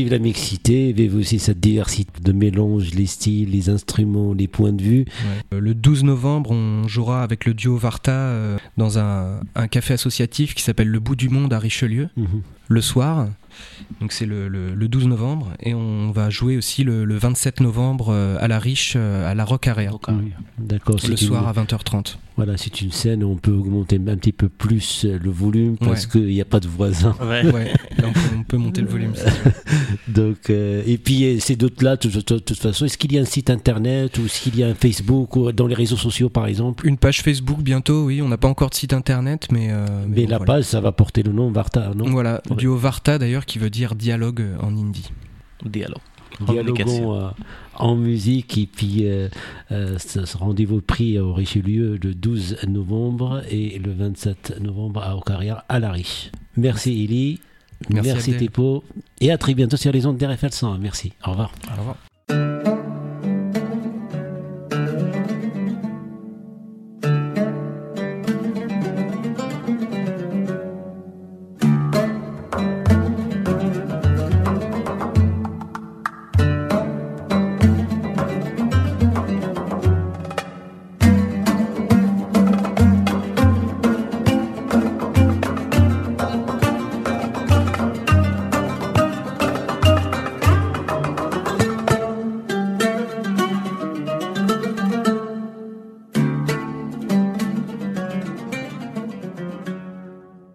Vive 0.09 0.17
la 0.17 0.23
mixité, 0.23 0.91
vive 0.91 1.15
aussi 1.17 1.37
cette 1.37 1.59
diversité 1.59 2.11
de 2.23 2.31
mélange, 2.31 2.95
les 2.95 3.05
styles, 3.05 3.51
les 3.51 3.69
instruments, 3.69 4.33
les 4.33 4.47
points 4.47 4.73
de 4.73 4.81
vue. 4.81 5.05
Euh, 5.53 5.59
Le 5.59 5.75
12 5.75 6.03
novembre, 6.03 6.49
on 6.49 6.87
jouera 6.87 7.21
avec 7.21 7.45
le 7.45 7.53
duo 7.53 7.77
Varta 7.77 8.11
euh, 8.11 8.57
dans 8.75 8.97
un, 8.97 9.39
un 9.53 9.67
café 9.67 9.93
associatif 9.93 10.55
qui 10.55 10.63
s'appelle 10.63 10.87
Le 10.87 10.99
Bout 10.99 11.15
du 11.15 11.29
Monde 11.29 11.53
à 11.53 11.59
Richelieu, 11.59 12.09
Mhm. 12.17 12.41
Le 12.69 12.81
soir. 12.81 13.27
Donc 13.99 14.13
c'est 14.13 14.25
le, 14.25 14.47
le- 14.47 14.73
le 14.73 14.87
12 14.87 15.07
novembre. 15.07 15.49
Et 15.61 15.73
on 15.73 16.11
va 16.11 16.29
jouer 16.29 16.55
aussi 16.55 16.83
le, 16.85 17.03
le 17.03 17.17
27 17.17 17.59
novembre 17.59 18.09
euh, 18.13 18.37
à 18.39 18.47
la 18.47 18.57
Riche, 18.59 18.93
euh, 18.95 19.29
à 19.29 19.35
la 19.35 19.43
Rock 19.43 19.67
Area. 19.67 19.91
D'accord. 20.57 20.95
Le 21.03 21.09
une- 21.11 21.17
soir 21.17 21.45
à 21.47 21.51
20h30. 21.53 22.15
Voilà, 22.37 22.55
c'est 22.55 22.79
une 22.79 22.91
scène 22.93 23.21
où 23.25 23.31
on 23.31 23.35
peut 23.35 23.51
augmenter 23.51 23.97
un 23.97 24.15
petit 24.15 24.31
peu 24.31 24.47
plus 24.47 25.03
euh, 25.03 25.19
le 25.21 25.29
volume 25.29 25.75
parce 25.77 26.05
Ouais. 26.05 26.11
qu'il 26.11 26.27
n'y 26.27 26.39
a 26.39 26.45
pas 26.45 26.61
de 26.61 26.69
voisins. 26.69 27.13
Ouais. 27.21 27.45
Ouais, 27.51 27.65
là, 27.97 28.05
on, 28.07 28.13
peut, 28.13 28.19
on 28.39 28.43
peut 28.43 28.57
monter 28.57 28.79
le 28.81 28.87
volume. 28.87 29.11
Donc, 30.07 30.49
euh, 30.49 30.81
et 30.87 30.97
puis 30.97 31.39
ces 31.41 31.57
d'autres-là, 31.57 31.97
de 31.97 32.09
toute, 32.21 32.53
façon, 32.57 32.85
est-ce 32.85 32.97
qu'il 32.97 33.11
y 33.11 33.17
a 33.17 33.21
un 33.21 33.25
site 33.25 33.49
internet 33.49 34.17
ou 34.17 34.25
est-ce 34.25 34.41
qu'il 34.41 34.57
y 34.57 34.63
a 34.63 34.67
un 34.67 34.73
Facebook 34.73 35.35
ou 35.35 35.51
dans 35.51 35.67
les 35.67 35.75
réseaux 35.75 35.97
sociaux 35.97 36.29
par 36.29 36.47
exemple? 36.47 36.87
Une 36.87 36.97
page 36.97 37.21
Facebook 37.21 37.59
bientôt, 37.61 38.05
oui. 38.05 38.21
On 38.21 38.29
n'a 38.29 38.37
pas 38.37 38.47
encore 38.47 38.69
de 38.69 38.75
site 38.75 38.93
internet, 38.93 39.47
mais. 39.51 39.67
euh, 39.71 39.85
Mais 40.07 40.23
bon, 40.23 40.29
la 40.29 40.37
voilà. 40.37 40.53
page, 40.53 40.63
ça 40.63 40.79
va 40.79 40.93
porter 40.93 41.23
le 41.23 41.33
nom 41.33 41.51
Varta, 41.51 41.91
non? 41.95 42.05
Voilà. 42.09 42.41
Duo 42.59 42.77
Varta 42.77 43.17
d'ailleurs 43.17 43.45
qui 43.45 43.59
veut 43.59 43.69
dire 43.69 43.95
dialogue 43.95 44.45
en 44.61 44.75
hindi. 44.75 45.11
Dialogue. 45.65 46.01
Dialoguons 46.39 47.15
euh, 47.15 47.29
en 47.75 47.95
musique 47.95 48.57
et 48.57 48.65
puis 48.65 49.07
euh, 49.07 49.27
euh, 49.71 49.97
ce 49.97 50.37
rendez-vous 50.37 50.81
pris 50.81 51.19
au 51.19 51.33
Richelieu 51.33 51.97
le 52.01 52.13
12 52.13 52.59
novembre 52.67 53.41
et 53.49 53.77
le 53.79 53.91
27 53.91 54.59
novembre 54.61 55.03
à 55.03 55.17
Ocaria 55.17 55.65
à 55.67 55.79
la 55.79 55.91
Riche. 55.91 56.31
Merci 56.55 57.03
Eli, 57.03 57.41
Merci, 57.89 58.09
merci. 58.09 58.37
Tepo 58.37 58.83
et 59.21 59.31
à 59.31 59.37
très 59.37 59.53
bientôt 59.53 59.77
sur 59.77 59.91
les 59.91 60.05
ondes 60.05 60.17
d'RFL 60.17 60.51
100. 60.51 60.77
Merci, 60.79 61.13
au 61.25 61.31
revoir. 61.31 61.51
Au 61.73 61.79
revoir. 61.79 61.97